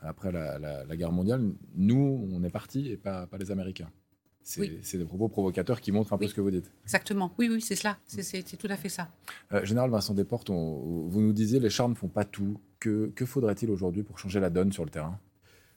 après 0.00 0.32
la, 0.32 0.96
guerre 0.96 1.12
mondiale, 1.12 1.42
nous, 1.74 2.26
on 2.32 2.42
est 2.42 2.48
partis 2.48 2.88
et 2.88 2.96
pas, 2.96 3.26
pas 3.26 3.36
les 3.36 3.50
Américains. 3.50 3.90
C'est 4.42 4.98
des 4.98 5.04
propos 5.04 5.28
provocateurs 5.28 5.80
qui 5.80 5.92
montrent 5.92 6.12
un 6.12 6.18
peu 6.18 6.26
ce 6.26 6.34
que 6.34 6.40
vous 6.40 6.50
dites. 6.50 6.70
Exactement. 6.84 7.32
Oui, 7.38 7.48
oui, 7.50 7.60
c'est 7.60 7.76
cela. 7.76 7.98
C'est 8.06 8.56
tout 8.58 8.68
à 8.68 8.76
fait 8.76 8.88
ça. 8.88 9.08
Euh, 9.52 9.64
Général 9.64 9.90
Vincent 9.90 10.14
Desportes, 10.14 10.50
vous 10.50 11.20
nous 11.20 11.32
disiez 11.32 11.60
les 11.60 11.70
chars 11.70 11.88
ne 11.88 11.94
font 11.94 12.08
pas 12.08 12.24
tout. 12.24 12.58
Que, 12.78 13.12
que 13.14 13.24
faudrait-il 13.24 13.70
aujourd'hui 13.70 14.02
pour 14.02 14.18
changer 14.18 14.40
la 14.40 14.50
donne 14.50 14.72
sur 14.72 14.84
le 14.84 14.90
terrain? 14.90 15.18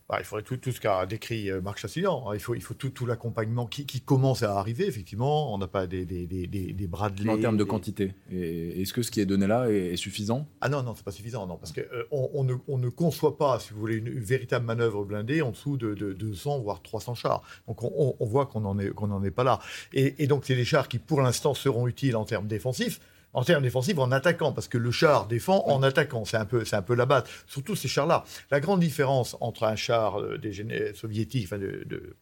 Bah, 0.08 0.18
il 0.20 0.26
faudrait 0.26 0.44
tout, 0.44 0.58
tout 0.58 0.72
ce 0.72 0.80
qu'a 0.80 1.04
décrit 1.08 1.50
euh, 1.50 1.62
Marc. 1.62 1.84
Il 1.84 2.39
faut, 2.39 2.54
il 2.54 2.62
faut 2.62 2.76
tout, 2.76 2.91
tout 2.91 3.08
l'accompagnement 3.08 3.65
qui, 3.65 3.88
qui, 3.88 4.02
commence 4.02 4.44
à 4.44 4.58
arriver, 4.60 4.86
effectivement. 4.86 5.52
On 5.52 5.58
n'a 5.58 5.68
pas 5.68 5.88
des, 5.88 6.06
des, 6.06 6.28
des, 6.28 6.48
des, 6.48 6.88
bras 6.88 7.10
de. 7.10 7.28
En 7.28 7.39
termes 7.39 7.58
de 7.58 7.63
quantité, 7.63 8.13
est-ce 8.30 8.94
que 8.94 9.02
ce 9.02 9.10
qui 9.10 9.20
est 9.20 9.26
donné 9.26 9.48
là 9.48 9.68
est, 9.70 9.96
suffisant? 9.96 10.48
Ah 10.62 10.70
non, 10.70 10.84
non, 10.84 10.94
c'est 10.96 11.04
pas 11.04 11.12
suffisant, 11.12 11.48
non. 11.48 11.58
Parce 11.58 11.72
qu'on 11.72 11.82
euh, 11.82 12.04
on 12.12 12.44
ne, 12.44 12.54
on 12.68 12.78
ne, 12.78 12.89
conçoit 12.89 13.38
pas, 13.38 13.60
si 13.60 13.74
vous 13.74 13.80
voulez, 13.80 13.96
une, 13.96 14.20
véritable 14.20 14.65
manœuvre 14.65 15.06
blindée 15.06 15.41
en 15.41 15.52
dessous 15.52 15.78
de, 15.78 15.96
de, 15.96 16.13
200, 16.13 16.60
voire 16.60 16.84
300 16.84 17.15
chars. 17.15 17.41
Donc 17.68 17.84
on, 17.84 18.15
on 18.20 18.26
voit 18.26 18.46
qu'on 18.46 18.62
n'en 18.62 18.78
est, 18.78 18.89
qu'on 18.89 19.24
est 19.24 19.32
pas 19.32 19.44
là. 19.44 19.60
Et, 19.91 20.24
et 20.24 20.28
donc 20.28 20.46
c'est 20.46 20.56
des 20.56 20.65
chars 20.65 20.88
qui, 20.88 21.00
pour 21.00 21.22
l'instant, 21.22 21.56
seront 21.56 21.88
utiles 21.88 22.15
en 22.15 22.26
termes 22.26 22.48
défensifs 22.48 23.00
en 23.36 23.43
termes 23.43 23.63
défensifs 23.63 24.00
en 24.00 24.12
attaquant, 24.12 24.52
parce 24.54 24.67
que 24.67 24.78
le 24.78 24.91
char 24.91 25.28
défend 25.28 25.67
en 25.67 25.84
attaquant. 25.84 26.26
C'est 26.26 26.38
un 26.38 26.45
peu, 26.45 26.65
c'est 26.65 26.78
un 26.78 26.82
peu 26.82 26.95
la 26.95 27.06
base. 27.06 27.26
Surtout 27.45 27.76
ces 27.76 27.88
chars-là. 27.88 28.24
La 28.50 28.60
grande 28.60 28.80
différence 28.80 29.36
entre 29.41 29.65
un 29.65 29.76
char 29.76 30.19
euh, 30.19 30.38
des 30.38 30.93
soviétiques, 30.93 31.45
enfin 31.45 31.58
de, 31.58 31.84
de, 31.86 32.15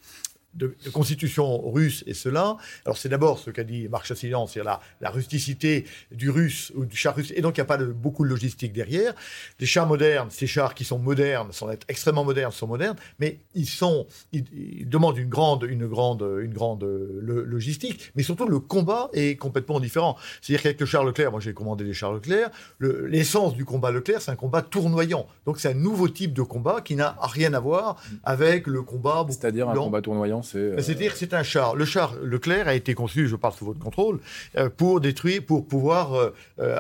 constitution 0.92 1.70
russe 1.72 2.04
et 2.08 2.14
cela. 2.14 2.58
Alors 2.86 2.98
c'est 2.98 3.10
d'abord 3.10 3.40
ce 3.40 3.50
qu'a 3.50 3.64
dit 3.64 3.88
Marc 3.90 4.06
Chassillon, 4.06 4.48
c'est 4.48 4.64
la, 4.64 4.80
la 5.02 5.10
rusticité 5.10 5.86
du 6.12 6.30
russe 6.30 6.72
ou 6.76 6.86
du 6.86 6.96
char 6.96 7.16
russe, 7.16 7.34
et 7.36 7.42
donc 7.42 7.58
il 7.58 7.62
n'y 7.62 7.64
a 7.64 7.66
pas 7.66 7.78
de, 7.78 7.86
beaucoup 7.86 8.24
de 8.24 8.30
logistique 8.30 8.74
derrière. 8.74 9.14
Les 9.60 9.66
chars 9.66 9.88
modernes, 9.88 10.30
ces 10.30 10.48
chars 10.48 10.76
qui 10.76 10.84
sont 10.84 11.00
modernes, 11.00 11.52
sont 11.52 11.70
extrêmement 11.88 12.24
modernes, 12.24 12.52
sont 12.52 12.68
modernes, 12.68 12.98
mais 13.20 13.40
ils 13.56 13.68
sont, 13.68 14.08
ils, 14.32 14.88
demandent 14.88 15.18
une 15.18 15.30
grande, 15.30 15.64
une 15.64 15.88
grande, 15.88 16.22
une 16.42 16.54
grande 16.54 16.84
logistique, 16.84 18.12
mais 18.16 18.24
surtout 18.24 18.48
le 18.48 18.60
combat 18.60 19.10
est 19.14 19.38
complètement 19.38 19.80
différent. 19.80 20.18
C'est-à-dire 20.42 20.64
qu'avec 20.64 20.80
le 20.80 20.86
char 20.86 21.04
Leclerc, 21.04 21.32
moi 21.32 21.40
j'ai 21.40 21.54
commandé 21.54 21.84
les 21.84 21.94
chars 21.94 22.14
Leclerc, 22.14 22.50
l'essence 22.80 23.56
du 23.56 23.66
combat 23.66 23.92
Leclerc, 23.92 24.22
c'est 24.22 24.32
un 24.32 24.36
combat 24.36 24.62
tournoyant. 24.62 25.28
Donc 25.46 25.60
c'est 25.60 25.70
un 25.70 25.74
nouveau 25.74 26.08
type 26.10 26.34
de 26.34 26.42
combat 26.42 26.82
qui 26.82 26.96
n'a 26.96 27.16
rien 27.22 27.54
à 27.54 27.60
voir 27.60 28.02
avec 28.24 28.68
le 28.68 28.82
combat. 28.82 29.26
C'est-à-dire 29.30 29.70
un 29.70 29.76
combat 29.76 30.02
tournoyant 30.02 30.43
euh, 30.56 30.76
c'est-à-dire 30.80 31.14
que 31.14 31.20
c'est 31.20 31.34
un 31.34 31.44
char. 31.44 31.76
Le 31.76 31.86
char 31.86 32.16
Leclerc 32.22 32.68
a 32.68 32.76
été 32.76 32.94
conçu, 32.94 33.28
je 33.28 33.36
parle 33.36 33.54
sous 33.54 33.66
votre 33.66 33.80
contrôle, 33.80 34.20
euh, 34.58 34.70
pour 34.70 35.02
détruire, 35.02 35.44
pour 35.46 35.68
pouvoir 35.68 36.14
euh, 36.60 36.80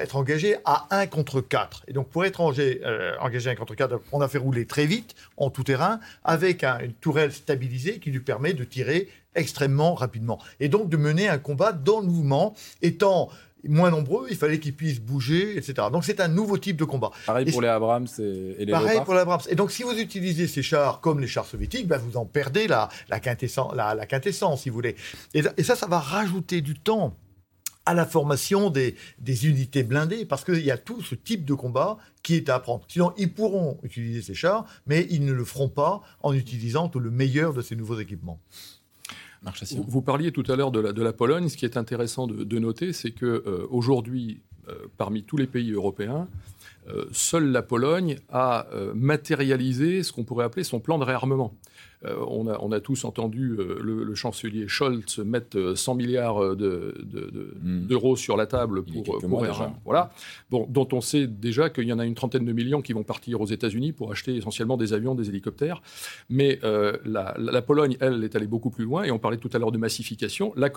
être 0.00 0.16
engagé 0.16 0.56
à 0.64 0.86
1 0.90 1.06
contre 1.06 1.40
4. 1.40 1.84
Et 1.88 1.92
donc, 1.92 2.08
pour 2.08 2.24
être 2.24 2.40
engagé, 2.40 2.82
à 2.84 3.26
1 3.26 3.54
contre 3.54 3.74
4, 3.74 4.00
on 4.12 4.20
a 4.20 4.28
fait 4.28 4.38
rouler 4.38 4.66
très 4.66 4.86
vite, 4.86 5.14
en 5.36 5.50
tout 5.50 5.62
terrain, 5.64 6.00
avec 6.24 6.64
une 6.64 6.92
tourelle 6.94 7.32
stabilisée 7.32 7.98
qui 7.98 8.10
lui 8.10 8.20
permet 8.20 8.52
de 8.52 8.64
tirer 8.64 9.08
extrêmement 9.34 9.94
rapidement. 9.94 10.38
Et 10.60 10.68
donc 10.68 10.88
de 10.88 10.96
mener 10.96 11.28
un 11.28 11.38
combat 11.38 11.72
dans 11.72 12.00
le 12.00 12.06
mouvement, 12.06 12.54
étant 12.82 13.30
moins 13.68 13.90
nombreux, 13.90 14.26
il 14.30 14.36
fallait 14.36 14.58
qu'ils 14.60 14.74
puissent 14.74 15.00
bouger, 15.00 15.56
etc. 15.56 15.88
Donc 15.92 16.04
c'est 16.04 16.20
un 16.20 16.28
nouveau 16.28 16.58
type 16.58 16.76
de 16.76 16.84
combat. 16.84 17.10
Pareil 17.26 17.50
pour 17.50 17.62
les 17.62 17.68
Abrams 17.68 18.06
et, 18.18 18.64
les 18.64 18.72
Pareil 18.72 19.00
pour 19.04 19.14
les 19.14 19.20
Abrams. 19.20 19.40
Et 19.48 19.54
donc 19.54 19.70
si 19.70 19.82
vous 19.82 19.98
utilisez 19.98 20.46
ces 20.46 20.62
chars 20.62 21.00
comme 21.00 21.20
les 21.20 21.26
chars 21.26 21.46
soviétiques, 21.46 21.86
ben, 21.86 21.98
vous 21.98 22.16
en 22.16 22.24
perdez 22.24 22.66
la, 22.66 22.88
la, 23.08 23.20
quintessence, 23.20 23.74
la, 23.74 24.06
quintessence, 24.06 24.62
si 24.62 24.68
vous 24.68 24.76
voulez. 24.76 24.96
Et, 25.34 25.42
ça, 25.62 25.76
ça 25.76 25.86
va 25.86 25.98
rajouter 25.98 26.60
du 26.60 26.74
temps 26.74 27.16
à 27.86 27.94
la 27.94 28.06
formation 28.06 28.70
des, 28.70 28.94
des 29.18 29.46
unités 29.46 29.82
blindées, 29.82 30.24
parce 30.24 30.42
qu'il 30.42 30.64
y 30.64 30.70
a 30.70 30.78
tout 30.78 31.02
ce 31.02 31.14
type 31.14 31.44
de 31.44 31.52
combat 31.52 31.98
qui 32.22 32.34
est 32.34 32.48
à 32.48 32.54
apprendre. 32.54 32.84
Sinon, 32.88 33.12
ils 33.18 33.30
pourront 33.30 33.78
utiliser 33.82 34.22
ces 34.22 34.34
chars, 34.34 34.64
mais 34.86 35.06
ils 35.10 35.24
ne 35.24 35.32
le 35.32 35.44
feront 35.44 35.68
pas 35.68 36.00
en 36.22 36.32
utilisant 36.32 36.88
tout 36.88 37.00
le 37.00 37.10
meilleur 37.10 37.52
de 37.52 37.60
ces 37.60 37.76
nouveaux 37.76 37.98
équipements. 37.98 38.40
Vous, 39.86 40.02
parliez 40.02 40.32
tout 40.32 40.44
à 40.48 40.56
l'heure 40.56 40.70
de 40.70 40.80
la, 40.80 40.92
de 40.92 41.02
la, 41.02 41.12
Pologne. 41.12 41.48
Ce 41.48 41.56
qui 41.56 41.64
est 41.64 41.76
intéressant 41.76 42.26
de, 42.26 42.58
noter, 42.58 42.92
c'est 42.92 43.10
que 43.10 43.26
euh, 43.26 43.66
aujourd'hui, 43.70 44.40
parmi 44.96 45.22
tous 45.22 45.36
les 45.36 45.46
pays 45.46 45.72
européens, 45.72 46.26
seule 47.12 47.50
la 47.50 47.60
Pologne 47.62 48.16
a 48.30 48.66
matérialisé 48.94 50.02
ce 50.02 50.12
qu'on 50.12 50.24
pourrait 50.24 50.46
appeler 50.46 50.64
son 50.64 50.80
plan 50.80 50.98
de 50.98 51.04
réarmement. 51.04 51.54
Euh, 52.06 52.24
on, 52.26 52.72
a, 52.72 52.80
tous 52.80 53.04
entendu 53.04 53.56
euh, 53.58 53.78
le, 53.82 54.14
chancelier 54.14 54.68
Scholz 54.68 55.18
mettre 55.18 55.74
100 55.74 55.92
euh, 55.92 55.96
milliards 55.96 56.40
hmm. 56.40 57.86
d'euros 57.86 58.16
sur 58.16 58.36
la 58.36 58.46
table 58.46 58.82
pour, 58.84 59.18
pour 59.18 59.44
voilà, 59.84 60.10
bon, 60.50 60.66
dont 60.68 60.88
on 60.92 61.00
sait 61.00 61.26
déjà 61.26 61.70
qu'il 61.70 61.84
y 61.84 61.92
en 61.92 61.98
a 61.98 62.04
une 62.04 62.14
trentaine 62.14 62.44
de 62.44 62.52
millions 62.52 62.82
qui 62.82 62.92
vont 62.92 63.02
partir 63.02 63.40
aux 63.40 63.46
États-Unis 63.46 63.92
pour 63.92 64.12
acheter 64.12 64.36
essentiellement 64.36 64.76
des 64.76 64.92
avions, 64.92 65.14
des 65.14 65.28
hélicoptères. 65.28 65.82
Mais 66.28 66.60
la, 67.04 67.62
Pologne, 67.62 67.96
elle, 68.00 68.22
est 68.24 68.36
allée 68.36 68.46
beaucoup 68.46 68.70
plus 68.70 68.84
loin. 68.84 69.04
Et 69.04 69.10
on 69.10 69.18
parlait 69.18 69.38
tout 69.38 69.50
à 69.52 69.58
l'heure 69.58 69.72
de 69.72 69.78
massification. 69.78 70.52
La, 70.56 70.70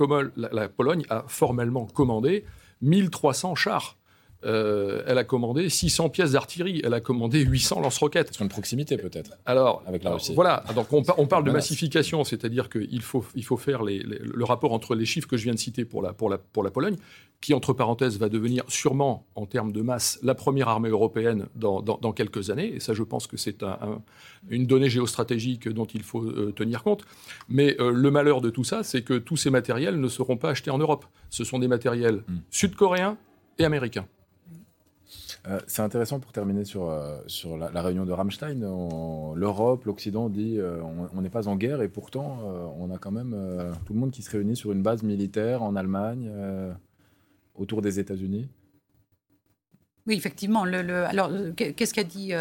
la 0.51 0.69
Pologne 0.69 1.03
a 1.09 1.25
formellement 1.27 1.85
commandé 1.85 2.45
1300 2.81 3.55
chars. 3.55 3.97
Euh, 4.45 5.01
elle 5.07 5.17
a 5.17 5.23
commandé 5.23 5.67
600 5.67 6.09
pièces 6.09 6.33
d'artillerie, 6.33 6.81
elle 6.83 6.93
a 6.93 7.01
commandé 7.01 7.39
800 7.39 7.81
lance-roquettes. 7.81 8.33
Sur 8.33 8.43
une 8.43 8.49
proximité 8.49 8.97
peut-être. 8.97 9.31
Alors, 9.45 9.83
avec 9.87 10.03
la 10.03 10.13
Russie. 10.13 10.35
Voilà. 10.35 10.63
Donc 10.75 10.93
on, 10.93 11.27
parle 11.27 11.43
de 11.43 11.51
massification, 11.51 12.23
c'est-à-dire 12.23 12.69
qu'il 12.69 13.01
faut, 13.01 13.25
il 13.35 13.43
faut 13.43 13.57
faire 13.57 13.83
le 13.83 14.43
rapport 14.43 14.73
entre 14.73 14.95
les 14.95 15.05
chiffres 15.05 15.27
que 15.27 15.37
je 15.37 15.43
viens 15.43 15.53
de 15.53 15.59
citer 15.59 15.85
pour 15.85 16.01
la, 16.01 16.13
pour 16.13 16.29
la, 16.29 16.37
pour 16.37 16.63
la 16.63 16.71
Pologne, 16.71 16.95
qui 17.41 17.53
entre 17.53 17.73
parenthèses 17.73 18.19
va 18.19 18.29
devenir 18.29 18.63
sûrement 18.67 19.25
en 19.35 19.45
termes 19.45 19.71
de 19.71 19.81
masse 19.81 20.19
la 20.23 20.35
première 20.35 20.69
armée 20.69 20.89
européenne 20.89 21.47
dans, 21.55 21.81
dans, 21.81 22.11
quelques 22.13 22.49
années. 22.49 22.75
Et 22.75 22.79
ça, 22.79 22.93
je 22.93 23.03
pense 23.03 23.27
que 23.27 23.37
c'est 23.37 23.63
un, 23.63 24.01
une 24.49 24.65
donnée 24.65 24.89
géostratégique 24.89 25.67
dont 25.69 25.85
il 25.85 26.03
faut 26.03 26.23
euh, 26.23 26.53
tenir 26.55 26.83
compte. 26.83 27.03
Mais 27.49 27.75
euh, 27.79 27.91
le 27.91 28.11
malheur 28.11 28.41
de 28.41 28.49
tout 28.49 28.63
ça, 28.63 28.83
c'est 28.83 29.01
que 29.01 29.13
tous 29.15 29.37
ces 29.37 29.49
matériels 29.49 29.99
ne 29.99 30.07
seront 30.07 30.37
pas 30.37 30.49
achetés 30.49 30.71
en 30.71 30.77
Europe. 30.77 31.05
Ce 31.29 31.43
sont 31.43 31.59
des 31.59 31.67
matériels 31.67 32.23
hmm. 32.27 32.37
sud-coréens 32.49 33.17
et 33.59 33.65
américains. 33.65 34.07
Euh, 35.49 35.59
c'est 35.67 35.81
intéressant 35.81 36.19
pour 36.19 36.31
terminer 36.31 36.65
sur, 36.65 36.89
euh, 36.89 37.19
sur 37.27 37.57
la, 37.57 37.81
réunion 37.81 38.05
de 38.05 38.11
Rammstein. 38.11 38.59
L'Europe, 39.35 39.85
l'Occident 39.85 40.29
dit 40.29 40.57
euh, 40.57 40.81
on 41.13 41.21
n'est 41.21 41.29
pas 41.29 41.47
en 41.47 41.55
guerre 41.55 41.81
et 41.81 41.87
pourtant 41.87 42.39
on 42.77 42.91
a 42.93 42.97
quand 42.97 43.11
même 43.11 43.35
tout 43.85 43.93
le 43.93 43.99
monde 43.99 44.11
qui 44.11 44.21
se 44.21 44.31
réunit 44.31 44.55
sur 44.55 44.71
une 44.71 44.81
base 44.81 45.03
militaire 45.03 45.63
en 45.63 45.75
Allemagne, 45.75 46.29
autour 47.55 47.81
des 47.81 47.99
États-Unis. 47.99 48.49
Oui, 50.05 50.15
effectivement. 50.15 50.63
Alors, 50.63 51.31
qu'est-ce 51.55 51.93
qu'a 51.93 52.03
dit 52.03 52.31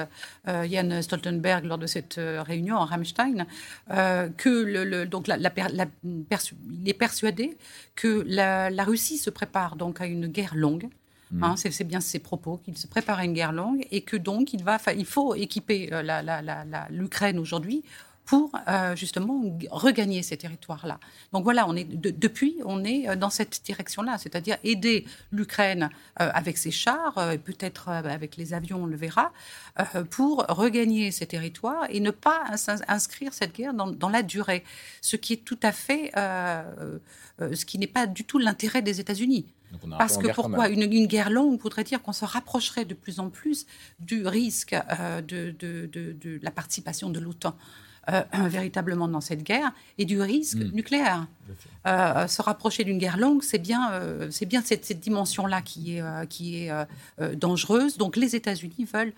Jan 0.46 1.02
Stoltenberg 1.02 1.64
lors 1.64 1.78
de 1.78 1.86
cette 1.86 2.14
réunion 2.18 2.76
à 2.76 2.84
Rammstein 2.84 3.46
Que 3.88 5.04
donc 5.04 5.28
il 5.28 6.88
est 6.88 6.94
persuadé 6.94 7.56
que 7.94 8.24
la, 8.26 8.84
Russie 8.84 9.18
se 9.18 9.30
prépare 9.30 9.76
donc 9.76 10.00
à 10.00 10.06
une 10.06 10.26
guerre 10.26 10.54
longue 10.54 10.88
Mm. 11.30 11.44
Hein, 11.44 11.54
c'est 11.56 11.84
bien 11.84 12.00
ses 12.00 12.18
propos, 12.18 12.58
qu'il 12.58 12.76
se 12.78 12.86
prépare 12.86 13.18
à 13.18 13.24
une 13.24 13.32
guerre 13.32 13.52
longue 13.52 13.86
et 13.90 14.02
que 14.02 14.16
donc 14.16 14.52
il, 14.52 15.04
faut 15.04 15.34
équiper 15.34 15.88
euh, 15.92 16.86
l'Ukraine 16.90 17.38
aujourd'hui 17.38 17.82
pour 18.24 18.50
euh, 18.66 18.96
justement 18.96 19.40
regagner 19.70 20.22
ces 20.24 20.36
territoires-là. 20.36 20.98
Donc 21.32 21.44
voilà, 21.44 21.66
depuis, 21.84 22.56
on 22.64 22.82
est 22.84 23.08
euh, 23.08 23.16
dans 23.16 23.30
cette 23.30 23.60
direction-là, 23.64 24.18
c'est-à-dire 24.18 24.56
aider 24.64 25.04
l'Ukraine 25.32 25.90
avec 26.16 26.58
ses 26.58 26.70
chars, 26.70 27.14
peut-être 27.44 27.88
avec 27.88 28.36
les 28.36 28.54
avions, 28.54 28.84
on 28.84 28.86
le 28.86 28.96
verra, 28.96 29.32
pour 30.10 30.44
regagner 30.48 31.10
ces 31.10 31.26
territoires 31.26 31.86
et 31.90 32.00
ne 32.00 32.10
pas 32.10 32.44
inscrire 32.88 33.32
cette 33.32 33.54
guerre 33.54 33.74
dans, 33.74 33.88
dans, 33.88 34.08
la 34.08 34.22
durée, 34.22 34.64
ce 35.00 35.16
qui 35.16 35.34
est 35.34 35.44
tout 35.44 35.58
à 35.62 35.72
fait, 35.72 36.10
ce 36.14 37.64
qui 37.64 37.78
n'est 37.78 37.86
pas 37.86 38.06
du 38.06 38.24
tout 38.24 38.38
l'intérêt 38.38 38.82
des 38.82 38.98
États-Unis. 38.98 39.46
Parce 39.98 40.18
que 40.18 40.32
pourquoi 40.32 40.68
une, 40.68 41.06
guerre 41.06 41.30
longue 41.30 41.60
voudrait 41.60 41.84
dire 41.84 42.02
qu'on 42.02 42.12
se 42.12 42.24
rapprocherait 42.24 42.84
de 42.84 42.94
plus 42.94 43.20
en 43.20 43.30
plus 43.30 43.66
du 43.98 44.26
risque 44.26 44.74
euh, 44.74 45.20
de, 45.22 45.54
de, 45.58 46.38
la 46.42 46.50
participation 46.50 47.10
de 47.10 47.20
l'OTAN. 47.20 47.56
Euh, 48.08 48.22
véritablement 48.48 49.08
dans 49.08 49.20
cette 49.20 49.42
guerre 49.42 49.72
et 49.98 50.04
du 50.04 50.20
risque 50.20 50.58
hmm. 50.58 50.70
nucléaire. 50.72 51.26
Euh, 51.88 52.28
se 52.28 52.40
rapprocher 52.40 52.84
d'une 52.84 52.98
guerre 52.98 53.16
longue, 53.16 53.42
c'est 53.42 53.58
bien, 53.58 54.00
c'est 54.30 54.46
bien 54.46 54.62
cette, 54.62 55.00
dimension-là 55.00 55.62
qui 55.62 55.96
est, 55.96 56.28
qui 56.28 56.58
est 56.58 56.72
dangereuse. 57.34 57.96
Donc 57.96 58.16
les 58.16 58.36
États-Unis 58.36 58.86
veulent 58.92 59.12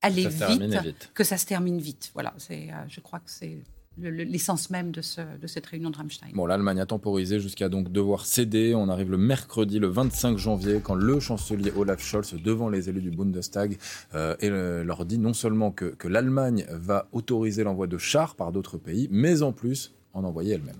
aller 0.00 0.26
vite, 0.28 0.62
vite, 0.62 1.10
que 1.14 1.24
ça 1.24 1.36
se 1.36 1.46
termine 1.46 1.78
vite. 1.78 2.10
Voilà, 2.14 2.34
c'est, 2.38 2.70
je 2.88 3.00
crois 3.00 3.18
que 3.18 3.30
c'est 3.30 3.58
l'essence 3.98 4.70
même 4.70 4.90
de, 4.90 5.00
cette 5.00 5.66
réunion 5.66 5.90
de 5.90 5.96
Rammstein. 5.96 6.28
Bon, 6.34 6.46
l'Allemagne 6.46 6.80
a 6.80 6.86
temporisé 6.86 7.40
jusqu'à 7.40 7.68
donc 7.68 7.92
devoir 7.92 8.26
céder. 8.26 8.74
On 8.74 8.88
arrive 8.88 9.10
le 9.10 9.18
mercredi, 9.18 9.78
le 9.78 9.88
25 9.88 10.36
janvier, 10.36 10.80
quand 10.82 10.94
le 10.94 11.20
chancelier 11.20 11.72
Olaf 11.76 12.02
Scholz, 12.02 12.34
devant 12.34 12.68
les 12.68 12.88
élus 12.88 13.02
du 13.02 13.10
Bundestag, 13.10 13.78
euh, 14.14 14.84
leur 14.84 15.04
dit 15.04 15.18
non 15.18 15.32
seulement 15.32 15.70
que 15.70 16.08
l'Allemagne 16.08 16.66
va 16.70 17.08
autoriser 17.12 17.64
l'envoi 17.64 17.86
de 17.86 17.98
chars 17.98 18.34
par 18.34 18.52
d'autres 18.52 18.78
pays, 18.78 19.08
mais 19.10 19.42
en 19.42 19.52
plus 19.52 19.94
en 20.12 20.24
envoyer 20.24 20.54
elle-même. 20.54 20.76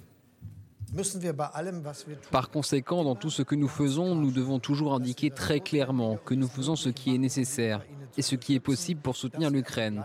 Par 2.30 2.50
conséquent, 2.50 3.04
dans 3.04 3.14
tout 3.14 3.30
ce 3.30 3.42
que 3.42 3.54
nous 3.54 3.68
faisons, 3.68 4.14
nous 4.14 4.30
devons 4.30 4.58
toujours 4.58 4.94
indiquer 4.94 5.30
très 5.30 5.60
clairement 5.60 6.16
que 6.16 6.34
nous 6.34 6.48
faisons 6.48 6.76
ce 6.76 6.88
qui 6.88 7.14
est 7.14 7.18
nécessaire 7.18 7.84
et 8.16 8.22
ce 8.22 8.36
qui 8.36 8.54
est 8.54 8.60
possible 8.60 9.00
pour 9.00 9.16
soutenir 9.16 9.50
l'Ukraine. 9.50 10.02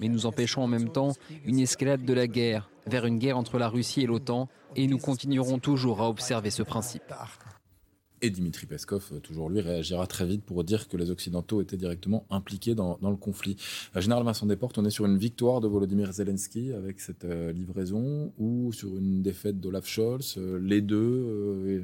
Mais 0.00 0.08
nous 0.08 0.26
empêchons 0.26 0.62
en 0.62 0.66
même 0.66 0.90
temps 0.90 1.12
une 1.44 1.60
escalade 1.60 2.04
de 2.04 2.12
la 2.12 2.26
guerre 2.26 2.70
vers 2.86 3.06
une 3.06 3.18
guerre 3.18 3.38
entre 3.38 3.58
la 3.58 3.68
Russie 3.68 4.02
et 4.02 4.06
l'OTAN 4.06 4.48
et 4.74 4.86
nous 4.86 4.98
continuerons 4.98 5.58
toujours 5.58 6.00
à 6.00 6.08
observer 6.08 6.50
ce 6.50 6.62
principe. 6.62 7.12
Et 8.24 8.30
Dimitri 8.30 8.66
Peskov, 8.66 9.10
euh, 9.12 9.18
toujours 9.18 9.50
lui, 9.50 9.60
réagira 9.60 10.06
très 10.06 10.24
vite 10.24 10.44
pour 10.44 10.62
dire 10.62 10.86
que 10.86 10.96
les 10.96 11.10
Occidentaux 11.10 11.60
étaient 11.60 11.76
directement 11.76 12.24
impliqués 12.30 12.76
dans, 12.76 12.96
le 13.02 13.16
conflit. 13.16 13.56
Euh, 13.96 14.00
Général 14.00 14.22
Vincent 14.22 14.46
Desportes, 14.46 14.78
on 14.78 14.84
est 14.84 14.90
sur 14.90 15.06
une 15.06 15.18
victoire 15.18 15.60
de 15.60 15.66
Volodymyr 15.66 16.12
Zelensky 16.12 16.72
avec 16.72 17.00
cette 17.00 17.24
euh, 17.24 17.50
livraison 17.50 18.32
ou 18.38 18.72
sur 18.72 18.96
une 18.96 19.22
défaite 19.22 19.58
d'Olaf 19.58 19.88
Scholz 19.88 20.38
Les 20.60 20.80
deux 20.80 21.82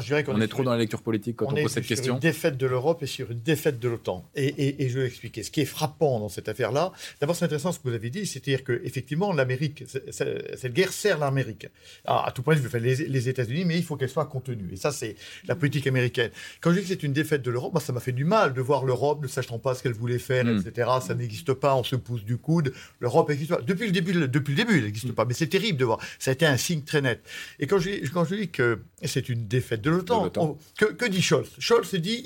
je 0.00 0.06
dirais 0.06 0.24
qu'on 0.24 0.34
on 0.34 0.40
est, 0.40 0.48
trop 0.48 0.62
dans 0.62 0.72
la 0.72 0.78
lecture 0.78 1.02
politique 1.02 1.36
quand 1.36 1.52
on, 1.52 1.54
pose 1.54 1.70
cette 1.70 1.86
question. 1.86 2.04
sur 2.04 2.14
une 2.14 2.20
défaite 2.20 2.56
de 2.56 2.66
l'Europe 2.66 3.02
et 3.02 3.06
sur 3.06 3.30
une 3.30 3.40
défaite 3.40 3.78
de 3.78 3.88
l'OTAN. 3.88 4.28
Et, 4.34 4.88
je 4.88 4.98
vais 4.98 5.06
expliquer. 5.06 5.42
Ce 5.42 5.50
qui 5.50 5.60
est 5.60 5.66
frappant 5.66 6.20
dans 6.20 6.28
cette 6.28 6.48
affaire-là, 6.48 6.92
d'abord, 7.20 7.36
c'est 7.36 7.44
intéressant 7.44 7.72
ce 7.72 7.78
que 7.78 7.88
vous 7.88 7.94
avez 7.94 8.10
dit, 8.10 8.26
c'est-à-dire 8.26 8.64
qu'effectivement, 8.64 9.32
l'Amérique, 9.32 9.84
cette 10.10 10.72
guerre 10.72 10.92
sert 10.92 11.18
l'Amérique. 11.18 11.68
Ah, 12.04 12.24
à 12.26 12.32
tout 12.32 12.42
point 12.42 12.54
de 12.54 12.60
vue, 12.60 12.78
les, 12.78 12.96
les 12.96 13.28
États-Unis, 13.28 13.64
mais 13.64 13.76
il 13.76 13.84
faut 13.84 13.96
qu'elle 13.96 14.08
soit 14.08 14.26
contenue. 14.26 14.70
Et 14.72 14.76
ça, 14.76 14.92
c'est 14.92 15.16
la 15.46 15.54
politique 15.54 15.86
américaine. 15.86 16.30
Quand 16.60 16.70
je 16.70 16.76
dis 16.76 16.82
que 16.82 16.88
c'est 16.88 17.02
une 17.02 17.12
défaite 17.12 17.42
de 17.42 17.50
l'Europe, 17.50 17.72
moi, 17.72 17.80
ça 17.80 17.92
m'a 17.92 18.00
fait 18.00 18.12
du 18.12 18.24
mal 18.24 18.54
de 18.54 18.60
voir 18.60 18.84
l'Europe 18.84 19.22
ne 19.22 19.28
sachant 19.28 19.58
pas 19.58 19.74
ce 19.74 19.82
qu'elle 19.82 19.92
voulait 19.92 20.18
faire, 20.18 20.44
hmm. 20.44 20.62
etc. 20.66 20.90
Ça 21.00 21.14
n'existe 21.14 21.52
pas, 21.52 21.74
on 21.74 21.84
se 21.84 21.96
pousse 21.96 22.24
du 22.24 22.36
coude. 22.36 22.72
L'Europe 23.00 23.30
existe 23.30 23.50
pas. 23.50 23.60
Depuis 23.60 23.86
le 23.86 23.92
début, 23.92 24.12
depuis 24.12 24.54
le 24.54 24.64
début, 24.64 24.78
elle 24.78 24.84
n'existe 24.84 25.12
pas. 25.12 25.24
Mais 25.24 25.34
c'est 25.34 25.46
terrible 25.46 25.78
de 25.78 25.84
voir. 25.84 25.98
Ça 26.18 26.30
a 26.30 26.34
été 26.34 26.46
un 26.46 26.56
signe 26.56 26.82
très 26.82 27.00
net. 27.00 27.20
Et 27.58 27.66
quand 27.66 27.78
je, 27.78 27.90
quand 28.10 28.24
je 28.24 28.34
dis 28.34 28.48
que 28.48 28.80
c'est 29.04 29.28
une 29.28 29.46
défaite 29.46 29.82
de 29.84 29.90
l'OTAN, 29.90 30.30
que, 30.78 31.06
dit 31.06 31.22
Scholz? 31.22 31.48
Scholz 31.58 31.94
dit, 31.94 32.22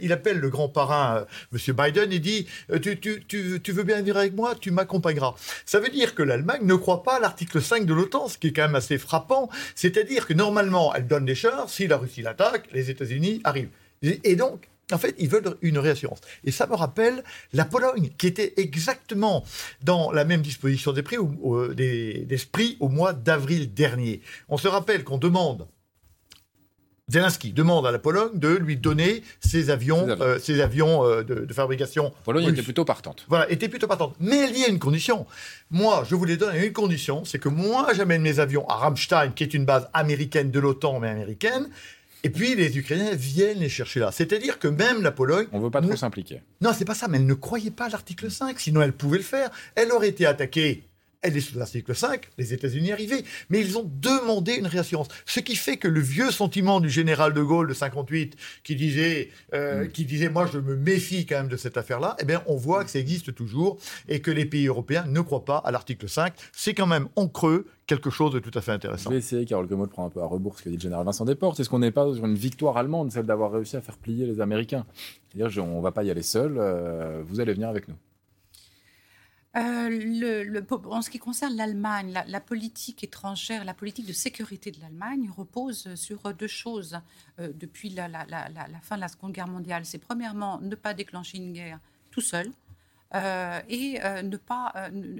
il, 0.00 0.12
appelle 0.12 0.38
le 0.38 0.48
grand 0.48 0.68
parrain, 0.68 1.18
euh, 1.18 1.24
M. 1.52 1.74
Biden, 1.74 2.12
et 2.12 2.20
dit 2.20 2.46
euh, 2.70 2.78
tu, 2.78 3.72
veux 3.72 3.82
bien 3.82 3.98
venir 3.98 4.16
avec 4.16 4.34
moi 4.34 4.54
Tu 4.54 4.70
m'accompagneras. 4.70 5.34
Ça 5.66 5.80
veut 5.80 5.88
dire 5.88 6.14
que 6.14 6.22
l'Allemagne 6.22 6.62
ne 6.62 6.74
croit 6.74 7.02
pas 7.02 7.16
à 7.16 7.20
l'article 7.20 7.60
5 7.60 7.84
de 7.86 7.92
l'OTAN, 7.92 8.28
ce 8.28 8.38
qui 8.38 8.48
est 8.48 8.52
quand 8.52 8.62
même 8.62 8.76
assez 8.76 8.98
frappant. 8.98 9.50
C'est-à-dire 9.74 10.26
que 10.26 10.32
normalement, 10.32 10.94
elle 10.94 11.06
donne 11.06 11.24
des 11.24 11.34
chars, 11.34 11.68
si 11.68 11.88
la 11.88 11.96
Russie 11.96 12.22
l'attaque, 12.22 12.68
les 12.72 12.90
États-Unis 12.90 13.40
arrivent. 13.44 13.70
Et 14.02 14.36
donc, 14.36 14.68
en 14.92 14.98
fait, 14.98 15.14
ils 15.18 15.28
veulent 15.28 15.56
une 15.62 15.78
réassurance. 15.78 16.20
Et 16.44 16.52
ça 16.52 16.66
me 16.66 16.74
rappelle 16.74 17.24
la 17.52 17.64
Pologne, 17.64 18.10
qui 18.16 18.26
était 18.26 18.54
exactement 18.56 19.44
dans 19.82 20.12
la 20.12 20.24
même 20.24 20.42
disposition 20.42 20.92
d'esprit 20.92 22.76
au 22.78 22.88
mois 22.88 23.12
d'avril 23.12 23.74
dernier. 23.74 24.20
On 24.48 24.56
se 24.56 24.68
rappelle 24.68 25.02
qu'on 25.04 25.18
demande 25.18 25.66
Zelensky 27.12 27.52
demande 27.52 27.86
à 27.86 27.90
la 27.90 27.98
Pologne 27.98 28.30
de 28.34 28.48
lui 28.48 28.76
donner 28.76 29.22
ses 29.40 29.70
avions, 29.70 30.06
ses 30.40 30.60
avions, 30.60 31.04
euh, 31.04 31.22
euh, 31.30 31.46
de, 31.46 31.52
fabrication. 31.52 32.04
La 32.04 32.10
Pologne 32.24 32.48
était 32.48 32.62
plutôt 32.62 32.84
partante. 32.84 33.26
Voilà, 33.28 33.50
était 33.50 33.68
plutôt 33.68 33.86
partante. 33.86 34.14
Mais 34.18 34.48
il 34.48 34.58
y 34.58 34.64
a 34.64 34.68
une 34.68 34.78
condition. 34.78 35.26
Moi, 35.70 36.04
je 36.08 36.14
vous 36.14 36.24
les 36.24 36.36
donne 36.36 36.54
à 36.54 36.64
une 36.64 36.72
condition, 36.72 37.24
c'est 37.24 37.38
que 37.38 37.48
moi, 37.48 37.88
j'amène 37.94 38.22
mes 38.22 38.40
avions 38.40 38.66
à 38.68 38.74
Ramstein, 38.74 39.30
qui 39.30 39.42
est 39.44 39.54
une 39.54 39.64
base 39.64 39.88
américaine 39.92 40.50
de 40.50 40.58
l'OTAN, 40.58 41.00
mais 41.00 41.08
américaine. 41.08 41.68
Et 42.24 42.30
puis 42.30 42.54
les 42.54 42.78
Ukrainiens 42.78 43.14
viennent 43.14 43.58
les 43.58 43.68
chercher 43.68 43.98
là. 43.98 44.12
C'est-à-dire 44.12 44.58
que 44.58 44.68
même 44.68 45.02
la 45.02 45.10
Pologne. 45.10 45.46
On 45.52 45.58
ne 45.58 45.64
veut 45.64 45.70
pas 45.70 45.82
trop 45.82 45.96
s'impliquer. 45.96 46.40
Non, 46.60 46.70
c'est 46.72 46.84
pas 46.84 46.94
ça, 46.94 47.08
mais 47.08 47.18
elle 47.18 47.26
ne 47.26 47.34
croyait 47.34 47.72
pas 47.72 47.86
à 47.86 47.88
l'article 47.88 48.30
5, 48.30 48.58
sinon 48.60 48.80
elle 48.80 48.92
pouvait 48.92 49.18
le 49.18 49.24
faire. 49.24 49.50
Elle 49.74 49.90
aurait 49.90 50.08
été 50.08 50.24
attaquée 50.24 50.84
elle 51.22 51.36
est 51.36 51.40
sous 51.40 51.58
l'article 51.58 51.94
5, 51.94 52.28
les 52.36 52.52
États-Unis 52.52 52.92
arrivaient, 52.92 53.22
mais 53.48 53.60
ils 53.60 53.78
ont 53.78 53.88
demandé 54.00 54.54
une 54.54 54.66
réassurance. 54.66 55.08
Ce 55.24 55.40
qui 55.40 55.56
fait 55.56 55.76
que 55.76 55.88
le 55.88 56.00
vieux 56.00 56.30
sentiment 56.30 56.80
du 56.80 56.90
général 56.90 57.32
de 57.32 57.42
Gaulle 57.42 57.68
de 57.68 57.74
58, 57.74 58.36
qui 58.64 58.76
disait, 58.76 59.30
euh, 59.54 59.84
mm. 59.84 59.88
qui 59.88 60.04
disait 60.04 60.28
moi 60.28 60.48
je 60.52 60.58
me 60.58 60.76
méfie 60.76 61.24
quand 61.24 61.36
même 61.36 61.48
de 61.48 61.56
cette 61.56 61.76
affaire-là, 61.76 62.16
eh 62.20 62.24
bien 62.24 62.42
on 62.46 62.56
voit 62.56 62.84
que 62.84 62.90
ça 62.90 62.98
existe 62.98 63.34
toujours 63.34 63.78
et 64.08 64.20
que 64.20 64.30
les 64.30 64.44
pays 64.44 64.66
européens 64.66 65.04
ne 65.06 65.20
croient 65.20 65.44
pas 65.44 65.58
à 65.58 65.70
l'article 65.70 66.08
5. 66.08 66.32
C'est 66.52 66.74
quand 66.74 66.86
même 66.86 67.08
en 67.16 67.28
creux 67.28 67.66
quelque 67.86 68.10
chose 68.10 68.32
de 68.32 68.38
tout 68.38 68.56
à 68.56 68.60
fait 68.60 68.72
intéressant. 68.72 69.10
Je 69.10 69.14
vais 69.14 69.18
essayer, 69.18 69.44
Carole 69.44 69.66
Grimaud, 69.66 69.86
de 69.86 69.92
prendre 69.92 70.08
un 70.08 70.10
peu 70.10 70.20
à 70.20 70.26
rebours 70.26 70.58
ce 70.58 70.64
que 70.64 70.68
dit 70.68 70.76
le 70.76 70.80
général 70.80 71.04
Vincent 71.04 71.24
Desportes. 71.24 71.60
Est-ce 71.60 71.68
qu'on 71.68 71.80
n'est 71.80 71.90
pas 71.90 72.12
sur 72.14 72.24
une 72.24 72.34
victoire 72.34 72.76
allemande, 72.76 73.12
celle 73.12 73.26
d'avoir 73.26 73.52
réussi 73.52 73.76
à 73.76 73.80
faire 73.80 73.96
plier 73.96 74.26
les 74.26 74.40
Américains? 74.40 74.86
C'est-à-dire, 75.32 75.64
on 75.64 75.78
ne 75.78 75.82
va 75.82 75.92
pas 75.92 76.04
y 76.04 76.10
aller 76.10 76.22
seul, 76.22 76.56
euh, 76.58 77.22
vous 77.26 77.40
allez 77.40 77.52
venir 77.52 77.68
avec 77.68 77.88
nous. 77.88 77.96
Euh, 79.54 79.88
le, 79.90 80.66
en 80.86 81.02
ce 81.02 81.10
qui 81.10 81.18
concerne 81.18 81.54
l'Allemagne, 81.56 82.18
la, 82.26 82.40
politique 82.40 83.04
étrangère, 83.04 83.64
la 83.64 83.74
politique 83.74 84.06
de 84.06 84.12
sécurité 84.14 84.70
de 84.70 84.80
l'Allemagne 84.80 85.30
repose 85.36 85.94
sur 85.94 86.32
deux 86.32 86.46
choses 86.46 86.98
euh, 87.38 87.52
depuis 87.54 87.90
la, 87.90 88.08
fin 88.80 88.96
de 88.96 89.02
la 89.02 89.08
Seconde 89.08 89.32
Guerre 89.32 89.48
mondiale. 89.48 89.84
C'est 89.84 89.98
premièrement 89.98 90.58
ne 90.60 90.74
pas 90.74 90.94
déclencher 90.94 91.36
une 91.36 91.52
guerre 91.52 91.80
tout 92.10 92.22
seul 92.22 92.50
euh, 93.14 93.60
et 93.68 93.98
ne 94.22 94.36
pas 94.38 94.72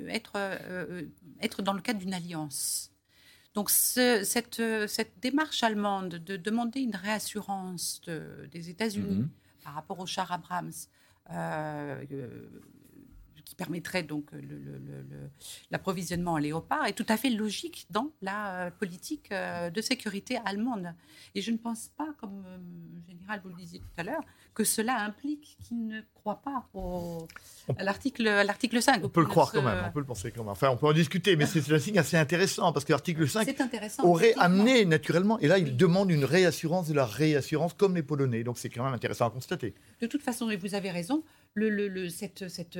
être, 0.09 0.39
être 1.41 1.61
dans 1.61 1.75
le 1.75 1.83
cadre 1.83 1.99
d'une 1.99 2.15
alliance. 2.15 2.91
Donc 3.53 3.69
cette, 3.69 4.63
cette, 4.89 5.13
démarche 5.21 5.63
allemande 5.63 6.15
de 6.15 6.39
demander 6.39 6.81
une 6.81 6.97
réassurance 6.97 8.01
des 8.51 8.71
États-Unis 8.71 9.25
mm-hmm. 9.25 9.65
par 9.65 9.75
rapport 9.75 9.99
au 9.99 10.07
char 10.07 10.33
Abrams, 10.33 10.73
qui 13.45 13.55
permettrait 13.55 14.03
donc 14.03 14.31
l'approvisionnement 15.71 16.33
en 16.33 16.39
léopard 16.39 16.87
est 16.87 16.93
tout 16.93 17.07
à 17.09 17.17
fait 17.17 17.31
logique 17.31 17.87
dans 17.91 18.11
la 18.21 18.67
euh, 18.67 18.71
politique 18.71 19.31
euh, 19.33 19.71
de 19.71 19.81
sécurité 19.81 20.39
allemande. 20.45 20.95
Et 21.35 21.43
je 21.43 21.51
ne 21.51 21.57
pense 21.57 21.91
pas, 21.97 22.09
comme 22.19 22.45
euh, 22.47 22.57
le 22.95 23.13
général 23.13 23.41
vous 23.43 23.51
le 23.51 23.57
disiez 23.57 23.81
tout 23.81 23.87
à 23.97 24.03
l'heure, 24.03 24.23
que 24.55 24.65
cela 24.65 25.01
implique 25.01 25.57
qu'il 25.63 25.87
ne 25.87 26.01
croit 26.15 26.43
pas 26.43 26.69
au, 26.75 27.27
à 27.77 27.85
l'article 27.85 28.83
5. 28.83 29.05
On 29.05 29.09
peut 29.09 29.21
le 29.21 29.27
croire 29.27 29.51
quand 29.53 29.63
même, 29.63 29.85
on 29.87 29.93
peut 29.93 30.01
le 30.01 30.07
penser 30.07 30.31
quand 30.31 30.43
même. 30.43 30.51
Enfin, 30.51 30.69
on 30.71 30.77
peut 30.77 30.87
en 30.87 30.93
discuter, 30.93 31.37
mais 31.37 31.47
c'est 31.47 31.73
un 31.73 31.79
signe 31.79 31.99
assez 31.99 32.17
intéressant 32.17 32.73
parce 32.73 32.85
que 32.85 32.93
l'article 32.93 33.29
5 33.29 33.49
aurait 34.03 34.35
amené 34.39 34.85
naturellement, 34.85 35.39
et 35.39 35.49
là, 35.49 35.59
il 35.59 35.77
demande 35.77 36.11
une 36.11 36.25
réassurance 36.25 36.89
de 36.89 36.95
la 36.95 37.07
réassurance 37.07 37.73
comme 37.75 37.95
les 37.95 38.03
Polonais. 38.03 38.45
Donc 38.45 38.59
c'est 38.59 38.69
quand 38.69 38.85
même 38.85 38.95
intéressant 38.95 39.27
à 39.27 39.31
constater. 39.31 39.75
De 40.01 40.07
toute 40.07 40.23
façon, 40.23 40.51
et 40.51 40.57
vous 40.57 40.75
avez 40.75 40.91
raison, 40.91 41.23
le, 41.55 42.09
cette, 42.09 42.49
cette, 42.49 42.79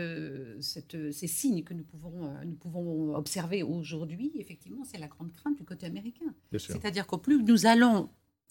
cette, 0.61 1.13
ces 1.13 1.27
signes 1.27 1.63
que 1.63 1.75
nous 1.75 1.85
pouvons, 1.85 2.33
nous 2.45 2.55
pouvons 2.55 3.15
observer 3.15 3.63
aujourd'hui, 3.63 4.33
effectivement, 4.37 4.85
c'est 4.85 4.99
la 4.99 5.09
grande 5.09 5.33
crainte 5.33 5.57
du 5.57 5.65
côté 5.65 5.87
américain. 5.87 6.35
C'est-à-dire 6.57 7.07
qu'au 7.07 7.19
plus 7.19 7.43
nous 7.43 7.67
allons 7.67 8.09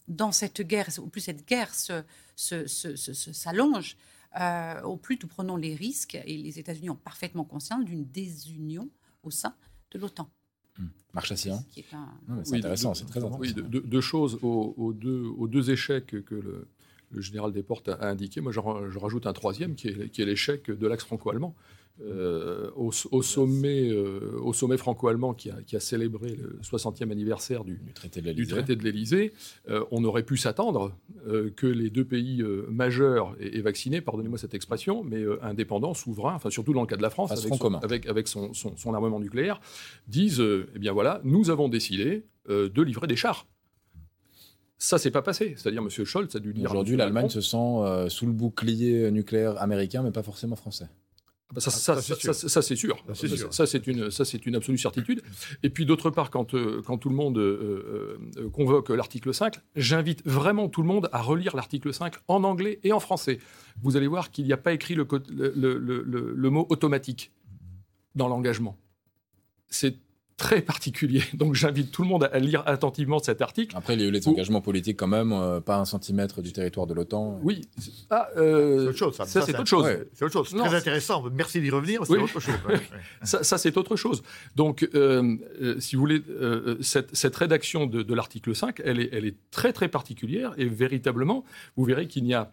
dans 0.08 0.32
cette 0.32 0.62
guerre, 0.62 0.88
au 0.98 1.06
plus 1.06 1.20
cette 1.20 1.46
guerre 1.46 1.72
s'allonge, 2.34 3.96
euh, 4.40 4.82
au 4.82 4.96
plus 4.96 5.18
nous 5.22 5.28
prenons 5.28 5.56
les 5.56 5.74
risques, 5.74 6.14
et 6.14 6.38
les 6.38 6.58
États-Unis 6.58 6.90
ont 6.90 6.96
parfaitement 6.96 7.44
conscience 7.44 7.84
d'une 7.84 8.04
désunion 8.04 8.88
au 9.22 9.30
sein 9.30 9.54
de 9.90 9.98
l'OTAN. 9.98 10.30
Hum. 10.78 10.90
Marche 11.12 11.32
à 11.32 11.36
C'est 11.36 11.54
intéressant, 12.52 12.94
c'est 12.94 13.04
très 13.04 13.22
intéressant. 13.22 13.38
Oui, 13.38 13.52
deux, 13.54 14.00
choses 14.00 14.38
aux, 14.42 14.92
deux, 14.92 15.24
aux 15.24 15.48
deux 15.48 15.70
échecs 15.70 16.24
que 16.24 16.34
le, 16.34 16.68
le 17.12 17.20
général 17.20 17.52
Desportes 17.52 17.88
a, 17.88 18.08
indiqué. 18.08 18.40
Moi, 18.40 18.52
je, 18.52 18.98
rajoute 18.98 19.26
un 19.26 19.32
troisième 19.32 19.74
qui 19.74 19.88
est, 19.88 20.08
qui 20.10 20.22
est 20.22 20.26
l'échec 20.26 20.70
de 20.70 20.86
l'axe 20.86 21.04
franco-allemand. 21.04 21.54
Euh, 22.00 22.70
au, 22.74 22.90
sommet, 23.22 23.90
euh, 23.90 24.40
au 24.42 24.52
sommet 24.54 24.78
franco-allemand 24.78 25.34
qui 25.34 25.50
a, 25.50 25.80
célébré 25.80 26.36
le 26.36 26.58
60e 26.62 27.12
anniversaire 27.12 27.64
du, 27.64 27.78
traité 27.94 28.22
de 28.22 28.82
l'Élysée, 28.82 29.32
euh, 29.68 29.84
on 29.90 30.02
aurait 30.04 30.24
pu 30.24 30.36
s'attendre 30.36 30.96
que 31.54 31.66
les 31.66 31.90
deux 31.90 32.04
pays 32.04 32.42
majeurs 32.68 33.36
et, 33.38 33.60
vaccinés, 33.60 34.00
pardonnez-moi 34.00 34.38
cette 34.38 34.54
expression, 34.54 35.04
mais 35.04 35.22
indépendants, 35.42 35.94
souverains, 35.94 36.34
enfin 36.34 36.50
surtout 36.50 36.72
dans 36.72 36.80
le 36.80 36.86
cas 36.86 36.96
de 36.96 37.02
la 37.02 37.10
France, 37.10 37.30
avec, 37.82 38.06
avec, 38.06 38.26
son, 38.26 38.52
son, 38.54 38.94
armement 38.94 39.20
nucléaire, 39.20 39.60
disent 40.08 40.42
eh 40.74 40.78
bien 40.78 40.92
voilà, 40.92 41.20
nous 41.24 41.50
avons 41.50 41.68
décidé 41.68 42.24
de 42.48 42.82
livrer 42.82 43.06
des 43.06 43.16
chars. 43.16 43.46
Ça, 44.82 44.98
c'est 44.98 45.12
pas 45.12 45.22
passé. 45.22 45.54
C'est-à-dire, 45.56 45.80
M. 45.80 45.88
Scholz 45.88 46.34
a 46.34 46.40
dû 46.40 46.52
dire. 46.52 46.68
Aujourd'hui, 46.68 46.96
l'Allemagne 46.96 47.28
se 47.28 47.40
sent 47.40 48.08
sous 48.08 48.26
le 48.26 48.32
bouclier 48.32 49.10
nucléaire 49.10 49.60
américain, 49.62 50.02
mais 50.02 50.10
pas 50.10 50.24
forcément 50.24 50.56
français. 50.56 50.88
Ah 51.52 51.54
bah 51.56 51.60
ça, 51.60 52.00
c'est 52.00 52.76
sûr. 52.76 52.96
Ça, 53.50 53.66
c'est 53.66 53.86
une, 53.86 54.10
ça, 54.10 54.24
c'est 54.24 54.46
une 54.46 54.54
absolue 54.54 54.78
certitude. 54.78 55.22
Et 55.62 55.68
puis, 55.68 55.84
d'autre 55.84 56.08
part, 56.08 56.30
quand, 56.30 56.54
euh, 56.54 56.80
quand 56.84 56.96
tout 56.96 57.10
le 57.10 57.14
monde 57.14 57.36
euh, 57.36 58.16
euh, 58.38 58.48
convoque 58.48 58.88
l'article 58.88 59.34
5, 59.34 59.56
j'invite 59.76 60.26
vraiment 60.26 60.70
tout 60.70 60.80
le 60.80 60.88
monde 60.88 61.10
à 61.12 61.20
relire 61.20 61.54
l'article 61.54 61.92
5 61.92 62.14
en 62.28 62.42
anglais 62.44 62.80
et 62.84 62.92
en 62.94 63.00
français. 63.00 63.38
Vous 63.82 63.98
allez 63.98 64.06
voir 64.06 64.30
qu'il 64.30 64.46
n'y 64.46 64.52
a 64.54 64.56
pas 64.56 64.72
écrit 64.72 64.94
le, 64.94 65.06
le, 65.28 65.78
le, 65.78 66.02
le 66.34 66.50
mot 66.50 66.66
automatique 66.70 67.32
dans 68.14 68.28
l'engagement. 68.28 68.78
C'est 69.68 69.96
très 70.36 70.60
particulier. 70.60 71.22
Donc 71.34 71.54
j'invite 71.54 71.90
tout 71.90 72.02
le 72.02 72.08
monde 72.08 72.28
à 72.30 72.38
lire 72.38 72.62
attentivement 72.66 73.18
cet 73.18 73.42
article. 73.42 73.76
Après, 73.76 73.94
il 73.94 74.00
y 74.00 74.04
a 74.04 74.06
eu 74.06 74.10
les 74.10 74.26
engagements 74.28 74.60
politiques 74.60 74.98
quand 74.98 75.06
même, 75.06 75.32
euh, 75.32 75.60
pas 75.60 75.76
un 75.76 75.84
centimètre 75.84 76.42
du 76.42 76.52
territoire 76.52 76.86
de 76.86 76.94
l'OTAN. 76.94 77.40
Oui. 77.42 77.62
Ah, 78.10 78.28
euh, 78.36 78.80
c'est 78.80 78.88
autre 78.88 78.98
chose. 78.98 79.16
Ça, 79.16 79.42
c'est 79.42 79.58
autre 79.58 79.66
chose. 79.66 79.86
c'est 80.12 80.24
autre 80.24 80.32
chose. 80.32 80.54
Très 80.54 80.74
intéressant. 80.74 81.24
Merci 81.32 81.60
d'y 81.60 81.70
revenir. 81.70 82.04
C'est 82.06 82.18
autre 82.18 82.40
chose. 82.40 82.54
ça, 83.22 83.58
c'est 83.58 83.76
autre 83.76 83.96
chose. 83.96 84.22
Donc, 84.56 84.88
euh, 84.94 85.36
si 85.78 85.96
vous 85.96 86.02
voulez, 86.02 86.22
cette, 86.80 87.14
cette, 87.14 87.36
rédaction 87.36 87.86
de, 87.86 88.02
de 88.02 88.14
l'article 88.14 88.54
5, 88.54 88.80
elle 88.84 89.00
est, 89.00 89.10
elle 89.12 89.24
est 89.24 89.36
très 89.50 89.72
très 89.72 89.88
particulière 89.88 90.52
et 90.56 90.66
véritablement, 90.66 91.44
vous 91.76 91.84
verrez 91.84 92.06
qu'il 92.06 92.24
n'y 92.24 92.34
a 92.34 92.52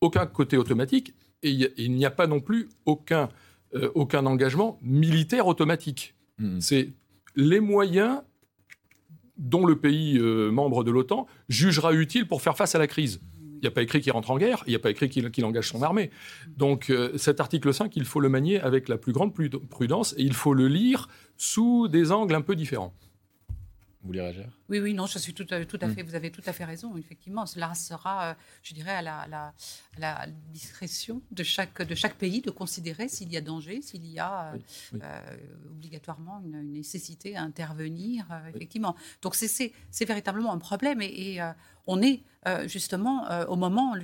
aucun 0.00 0.26
côté 0.26 0.56
automatique 0.56 1.14
et 1.42 1.50
il 1.76 1.92
n'y 1.92 2.06
a 2.06 2.10
pas 2.10 2.26
non 2.26 2.40
plus 2.40 2.68
aucun, 2.86 3.28
aucun 3.94 4.24
engagement 4.26 4.78
militaire 4.82 5.46
automatique. 5.46 6.14
Hmm. 6.38 6.60
C'est 6.60 6.90
les 7.36 7.60
moyens 7.60 8.22
dont 9.36 9.66
le 9.66 9.76
pays 9.76 10.18
euh, 10.18 10.50
membre 10.50 10.84
de 10.84 10.90
l'OTAN 10.90 11.26
jugera 11.48 11.92
utile 11.92 12.26
pour 12.26 12.42
faire 12.42 12.56
face 12.56 12.74
à 12.74 12.78
la 12.78 12.86
crise. 12.86 13.20
Il 13.56 13.60
n'y 13.60 13.68
a 13.68 13.70
pas 13.70 13.82
écrit 13.82 14.00
qu'il 14.00 14.12
rentre 14.12 14.30
en 14.30 14.36
guerre, 14.36 14.62
il 14.66 14.70
n'y 14.70 14.76
a 14.76 14.78
pas 14.78 14.90
écrit 14.90 15.08
qu'il 15.08 15.44
engage 15.44 15.68
son 15.68 15.82
armée. 15.82 16.10
Donc 16.56 16.90
euh, 16.90 17.16
cet 17.16 17.40
article 17.40 17.72
5, 17.72 17.96
il 17.96 18.04
faut 18.04 18.20
le 18.20 18.28
manier 18.28 18.60
avec 18.60 18.88
la 18.88 18.98
plus 18.98 19.12
grande 19.12 19.32
prudence 19.32 20.14
et 20.18 20.22
il 20.22 20.34
faut 20.34 20.54
le 20.54 20.68
lire 20.68 21.08
sous 21.36 21.88
des 21.88 22.12
angles 22.12 22.34
un 22.34 22.42
peu 22.42 22.56
différents. 22.56 22.94
Vous 24.04 24.08
voulez 24.08 24.20
réagir? 24.20 24.44
Oui, 24.68 24.80
oui, 24.80 24.92
non, 24.92 25.06
je 25.06 25.18
suis 25.18 25.32
tout, 25.32 25.44
tout 25.44 25.78
à 25.80 25.86
hmm. 25.86 25.94
fait, 25.94 26.02
vous 26.02 26.14
avez 26.14 26.30
tout 26.30 26.42
à 26.44 26.52
fait 26.52 26.66
raison. 26.66 26.94
Effectivement, 26.98 27.46
cela 27.46 27.72
sera, 27.74 28.26
euh, 28.26 28.34
je 28.62 28.74
dirais, 28.74 28.90
à 28.90 29.00
la, 29.00 29.54
la, 29.96 30.26
discrétion 30.52 31.22
de 31.30 31.42
chaque, 31.42 31.80
de 31.80 31.94
chaque 31.94 32.16
pays 32.16 32.42
de 32.42 32.50
considérer 32.50 33.08
s'il 33.08 33.32
y 33.32 33.38
a 33.38 33.40
danger, 33.40 33.80
s'il 33.80 34.04
y 34.04 34.18
a 34.18 34.52
euh, 34.92 35.36
obligatoirement 35.70 36.42
une, 36.44 36.70
nécessité 36.70 37.34
à 37.34 37.42
intervenir, 37.42 38.26
euh, 38.30 38.50
effectivement. 38.54 38.94
Donc 39.22 39.36
c'est 39.36 39.72
véritablement 40.04 40.52
un 40.52 40.58
problème 40.58 41.00
et, 41.00 41.40
on 41.86 42.00
est 42.00 42.22
justement 42.66 43.26
au 43.48 43.56
moment, 43.56 43.94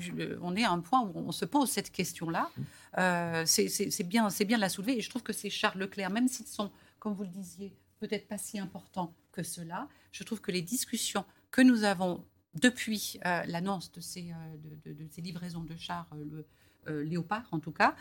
on 0.43 0.55
est 0.55 0.65
à 0.65 0.71
un 0.71 0.81
point 0.81 1.01
où 1.01 1.13
on 1.15 1.33
se 1.33 1.47
pose 1.47 1.71
cette 1.71 1.91
question-là. 1.91 2.51
Hmm. 2.97 3.45
c'est 3.45 4.03
bien, 4.07 4.29
bien 4.29 4.57
de 4.57 4.61
la 4.61 4.69
soulever 4.71 4.97
et 4.99 5.01
je 5.03 5.11
trouve 5.11 5.23
que 5.23 5.33
c'est 5.35 5.51
Charles 5.51 5.79
Leclerc, 5.79 6.11
même 6.11 6.29
s'ils 6.29 6.47
sont, 6.47 6.71
comme 6.99 7.15
vous 7.15 7.23
le 7.23 7.29
disiez, 7.29 7.73
peut-être 7.99 8.29
pas 8.29 8.39
si 8.39 8.59
importants 8.59 9.15
que 9.41 9.47
cela. 9.47 9.89
Je 10.13 10.23
trouve 10.25 10.41
que 10.41 10.53
les 10.53 10.63
discussions 10.63 11.25
que 11.51 11.63
nous 11.63 11.85
avons 11.85 12.25
depuis 12.55 13.19
euh, 13.27 13.43
l'annonce 13.47 13.93
de 13.93 14.01
ces, 14.01 14.33
euh, 14.33 14.93
de, 14.93 15.07
ces 15.11 15.21
livraisons 15.21 15.65
de 15.65 15.77
chars, 15.77 16.09
euh, 16.15 16.45
le 16.87 17.03
Léopard 17.03 17.47
en 17.53 17.61
tout 17.61 17.73
cas, 17.73 17.95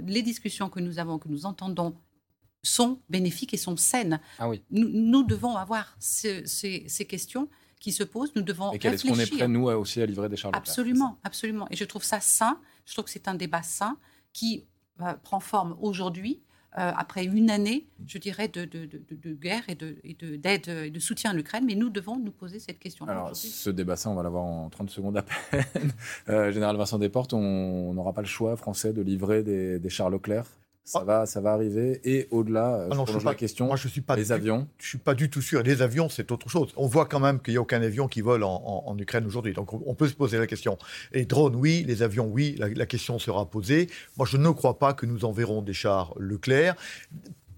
les 0.00 0.22
discussions 0.22 0.70
que 0.70 0.78
nous 0.78 1.00
avons, 1.00 1.18
que 1.18 1.28
nous 1.28 1.44
entendons 1.44 1.96
sont 2.62 3.00
bénéfiques 3.10 3.52
et 3.52 3.56
sont 3.56 3.76
saines. 3.76 4.20
Ah 4.38 4.48
oui. 4.48 4.62
nous, 4.70 5.24
devons 5.24 5.56
avoir 5.56 5.94
ces, 5.98 6.44
questions 7.08 7.50
qui 7.80 7.90
se 7.90 8.04
posent. 8.04 8.32
Nous 8.36 8.42
devons 8.42 8.72
et 8.72 8.76
Est-ce 8.76 9.06
qu'on 9.06 9.18
est 9.18 9.30
prêt, 9.30 9.48
nous, 9.48 9.64
aussi 9.64 10.00
à 10.00 10.06
livrer 10.06 10.28
des 10.28 10.36
chars 10.36 10.52
Absolument, 10.54 11.18
absolument. 11.24 11.66
Et 11.70 11.76
je 11.76 11.84
trouve 11.84 12.04
ça 12.04 12.20
sain. 12.20 12.60
Je 12.86 12.92
trouve 12.92 13.06
que 13.06 13.10
c'est 13.10 13.26
un 13.26 13.34
débat 13.34 13.64
sain 13.64 13.98
qui 14.32 14.64
prend 15.24 15.40
forme 15.40 15.76
aujourd'hui 15.80 16.44
euh, 16.76 16.90
après 16.96 17.24
une 17.24 17.50
année, 17.50 17.86
je 18.06 18.18
dirais, 18.18 18.48
de, 18.48 18.64
guerre 19.34 19.62
et 19.68 19.76
d'aide 19.76 20.68
et, 20.68 20.90
de 20.90 20.98
soutien 20.98 21.30
à 21.30 21.34
l'Ukraine. 21.34 21.64
Mais 21.66 21.76
nous 21.76 21.88
devons 21.88 22.18
nous 22.18 22.32
poser 22.32 22.58
cette 22.58 22.78
question. 22.78 23.06
Alors, 23.06 23.34
ce 23.36 23.70
débat, 23.70 23.96
ça, 23.96 24.10
on 24.10 24.14
va 24.14 24.22
l'avoir 24.22 24.44
en 24.44 24.68
30 24.70 24.90
secondes 24.90 25.16
à 25.16 25.22
peine. 25.22 25.64
Euh, 26.28 26.50
Général 26.52 26.76
Vincent 26.76 26.98
Desportes, 26.98 27.34
on 27.34 27.92
n'aura 27.92 28.12
pas 28.12 28.22
le 28.22 28.26
choix 28.26 28.56
français 28.56 28.92
de 28.92 29.02
livrer 29.02 29.42
des, 29.42 29.78
des 29.78 29.88
chars 29.88 30.10
Leclerc 30.10 30.46
ça, 30.84 30.98
ah. 31.00 31.04
va, 31.04 31.26
ça 31.26 31.40
va 31.40 31.52
arriver. 31.52 32.00
Et 32.04 32.28
au-delà, 32.30 32.74
euh, 32.74 32.88
ah 32.92 33.04
je 33.06 33.24
la 33.24 33.34
question, 33.34 33.66
moi, 33.66 33.76
je 33.76 33.88
suis 33.88 34.02
pas 34.02 34.16
les 34.16 34.32
avions. 34.32 34.68
Je 34.78 34.86
suis 34.86 34.98
pas 34.98 35.14
du 35.14 35.30
tout 35.30 35.40
sûr. 35.40 35.62
Les 35.62 35.80
avions, 35.80 36.08
c'est 36.10 36.30
autre 36.30 36.48
chose. 36.48 36.72
On 36.76 36.86
voit 36.86 37.06
quand 37.06 37.20
même 37.20 37.40
qu'il 37.40 37.54
n'y 37.54 37.58
a 37.58 37.62
aucun 37.62 37.80
avion 37.80 38.06
qui 38.06 38.20
vole 38.20 38.44
en, 38.44 38.96
Ukraine 38.98 39.26
aujourd'hui. 39.26 39.54
Donc 39.54 39.72
on 39.72 39.94
peut 39.94 40.08
se 40.08 40.14
poser 40.14 40.38
la 40.38 40.46
question. 40.46 40.78
Les 41.12 41.24
drones, 41.24 41.56
oui. 41.56 41.84
Les 41.86 42.02
avions, 42.02 42.26
oui. 42.26 42.54
La, 42.58 42.86
question 42.86 43.18
sera 43.18 43.46
posée. 43.46 43.88
Moi, 44.18 44.26
je 44.26 44.36
ne 44.36 44.50
crois 44.50 44.78
pas 44.78 44.92
que 44.92 45.06
nous 45.06 45.24
enverrons 45.24 45.62
des 45.62 45.72
chars 45.72 46.14
Leclerc 46.18 46.76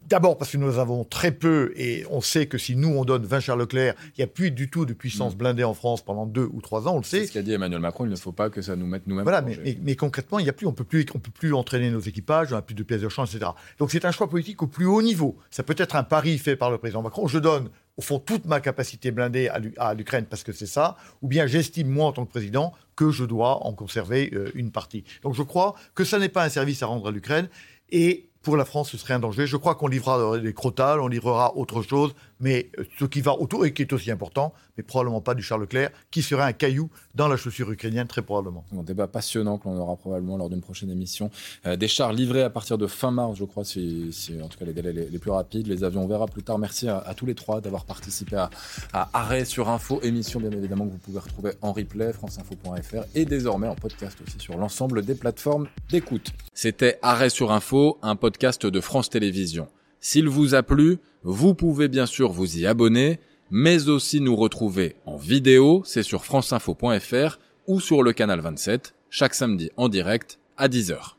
D'abord 0.09 0.38
parce 0.38 0.53
que 0.53 0.57
nous 0.57 0.79
avons 0.79 1.05
très 1.05 1.33
peu, 1.33 1.73
et 1.77 2.05
on 2.11 2.21
sait 2.21 2.47
que 2.47 2.59
si 2.59 2.77
nous 2.77 2.88
on 2.88 3.05
donne 3.05 3.25
20 3.25 3.40
Charles 3.40 3.61
Leclerc, 3.61 3.95
il 4.16 4.21
n'y 4.21 4.25
a 4.25 4.29
plus 4.29 4.51
du 4.51 4.71
tout 4.71 4.87
de 4.87 4.92
puissance 4.92 5.35
mm. 5.35 5.38
blindée 5.38 5.64
en 5.64 5.75
France 5.75 6.05
pendant 6.05 6.27
deux 6.27 6.49
ou 6.53 6.61
trois 6.61 6.87
ans, 6.87 6.95
on 6.95 6.99
le 6.99 7.05
sait. 7.05 7.21
C'est 7.21 7.27
ce 7.27 7.33
qu'a 7.33 7.42
dit 7.42 7.53
Emmanuel 7.53 7.81
Macron, 7.81 8.05
il 8.05 8.11
ne 8.11 8.16
faut 8.16 8.33
pas 8.33 8.51
que 8.51 8.62
ça 8.62 8.77
nous 8.77 8.87
mette 8.87 9.07
nous-mêmes. 9.07 9.25
Voilà, 9.25 9.42
mais, 9.42 9.97
concrètement, 9.97 10.38
il 10.38 10.47
y 10.47 10.49
a 10.49 10.53
plus, 10.53 10.66
on 10.66 10.73
peut 10.73 10.85
plus, 10.85 11.07
on 11.14 11.19
peut 11.19 11.31
plus 11.31 11.55
entraîner 11.55 11.90
nos 11.90 12.01
équipages, 12.01 12.53
on 12.53 12.57
n'a 12.57 12.62
plus 12.62 12.75
de 12.75 12.83
pièces 12.83 13.01
de 13.01 13.09
champ, 13.09 13.25
etc. 13.25 13.51
Donc 13.79 13.90
c'est 13.90 14.05
un 14.05 14.12
choix 14.12 14.29
politique 14.29 14.62
au 14.62 14.66
plus 14.66 14.87
haut 14.87 15.03
niveau. 15.03 15.37
Ça 15.51 15.62
peut 15.62 15.75
être 15.79 15.97
un 15.97 16.05
pari 16.05 16.38
fait 16.38 16.57
par 16.57 16.71
le 16.71 16.79
président 16.79 17.03
Macron. 17.03 17.27
Je 17.27 17.38
donne 17.38 17.71
au 17.97 18.03
fond 18.03 18.19
toute 18.19 18.45
ma 18.45 18.61
capacité 18.61 19.11
blindée 19.11 19.49
à 19.79 19.95
l'Ukraine 19.95 20.27
parce 20.29 20.42
que 20.42 20.53
c'est 20.53 20.66
ça, 20.66 20.97
ou 21.23 21.29
bien 21.29 21.47
j'estime 21.47 21.88
moi 21.88 22.07
en 22.07 22.12
tant 22.12 22.27
que 22.27 22.31
président 22.31 22.73
que 22.95 23.11
je 23.11 23.25
dois 23.25 23.66
en 23.66 23.73
conserver 23.73 24.31
euh, 24.35 24.51
une 24.55 24.71
partie. 24.71 25.05
Donc 25.23 25.35
je 25.35 25.42
crois 25.42 25.75
que 25.95 26.05
ça 26.05 26.19
n'est 26.19 26.29
pas 26.29 26.45
un 26.45 26.49
service 26.49 26.83
à 26.83 26.87
rendre 26.87 27.09
à 27.09 27.11
l'Ukraine 27.11 27.49
et 27.90 28.29
pour 28.46 28.56
la 28.56 28.64
France, 28.64 28.90
ce 28.90 28.96
serait 28.96 29.12
un 29.12 29.18
danger. 29.18 29.48
Je 29.48 29.56
crois 29.56 29.74
qu'on 29.74 29.88
livrera 29.88 30.38
des 30.38 30.54
crotales, 30.54 31.00
on 31.00 31.09
livrera 31.09 31.56
autre 31.56 31.82
chose, 31.82 32.14
mais 32.40 32.70
euh, 32.79 32.85
ce 32.99 33.05
qui 33.05 33.20
va 33.20 33.33
autour 33.35 33.66
et 33.66 33.72
qui 33.72 33.83
est 33.83 33.92
aussi 33.92 34.11
important, 34.11 34.53
mais 34.77 34.83
probablement 34.83 35.20
pas 35.20 35.35
du 35.35 35.42
Charles 35.42 35.62
Leclerc, 35.62 35.90
qui 36.11 36.22
serait 36.22 36.42
un 36.42 36.53
caillou 36.53 36.90
dans 37.14 37.29
la 37.29 37.37
chaussure 37.37 37.70
ukrainienne, 37.70 38.07
très 38.07 38.22
probablement. 38.22 38.64
Un 38.77 38.83
débat 38.83 39.07
passionnant 39.07 39.59
que 39.59 39.68
l'on 39.68 39.79
aura 39.79 39.96
probablement 39.96 40.37
lors 40.37 40.51
d'une 40.51 40.61
prochaine 40.61 40.90
émission. 40.90 41.31
Euh, 41.66 41.77
des 41.77 41.88
chars 41.88 42.12
livrés 42.12 42.42
à 42.42 42.51
partir 42.51 42.79
de 42.79 42.87
fin 42.87 43.11
mars, 43.11 43.37
je 43.38 43.44
crois, 43.44 43.64
si, 43.64 44.12
en 44.42 44.49
tout 44.49 44.59
cas 44.59 44.64
les 44.64 44.72
délais 44.72 44.92
les, 44.92 45.18
plus 45.18 45.31
rapides. 45.31 45.66
Les 45.66 45.85
avions, 45.85 46.05
on 46.05 46.09
verra 46.09 46.27
plus 46.27 46.42
tard. 46.42 46.59
Merci 46.59 46.88
à, 46.88 47.14
tous 47.16 47.27
les 47.27 47.35
trois 47.35 47.61
d'avoir 47.61 47.85
participé 47.85 48.37
à, 48.37 48.51
à, 48.92 49.09
Arrêt 49.12 49.44
sur 49.44 49.68
Info, 49.68 50.01
émission 50.03 50.40
bien 50.40 50.51
évidemment 50.51 50.87
que 50.87 50.92
vous 50.92 50.99
pouvez 50.99 51.18
retrouver 51.18 51.53
en 51.62 51.72
replay, 51.72 52.12
franceinfo.fr 52.12 53.05
et 53.14 53.25
désormais 53.25 53.68
en 53.68 53.75
podcast 53.75 54.18
aussi 54.27 54.38
sur 54.38 54.57
l'ensemble 54.57 55.05
des 55.05 55.14
plateformes 55.14 55.68
d'écoute. 55.90 56.33
C'était 56.53 56.99
Arrêt 57.03 57.31
sur 57.31 57.53
Info, 57.53 57.99
un 58.03 58.16
podcast 58.16 58.66
de 58.66 58.81
France 58.81 59.11
Télévisions. 59.11 59.68
S'il 60.00 60.28
vous 60.28 60.54
a 60.54 60.62
plu, 60.62 60.98
vous 61.22 61.54
pouvez 61.54 61.88
bien 61.88 62.06
sûr 62.06 62.30
vous 62.30 62.59
y 62.59 62.66
abonner, 62.66 63.18
mais 63.50 63.88
aussi 63.88 64.20
nous 64.20 64.37
retrouver 64.37 64.96
en 65.06 65.16
vidéo, 65.16 65.82
c'est 65.85 66.02
sur 66.02 66.24
franceinfo.fr 66.24 67.38
ou 67.66 67.80
sur 67.80 68.02
le 68.02 68.12
canal 68.12 68.40
27, 68.40 68.94
chaque 69.11 69.35
samedi 69.35 69.70
en 69.76 69.88
direct 69.88 70.38
à 70.56 70.68
10h. 70.68 71.15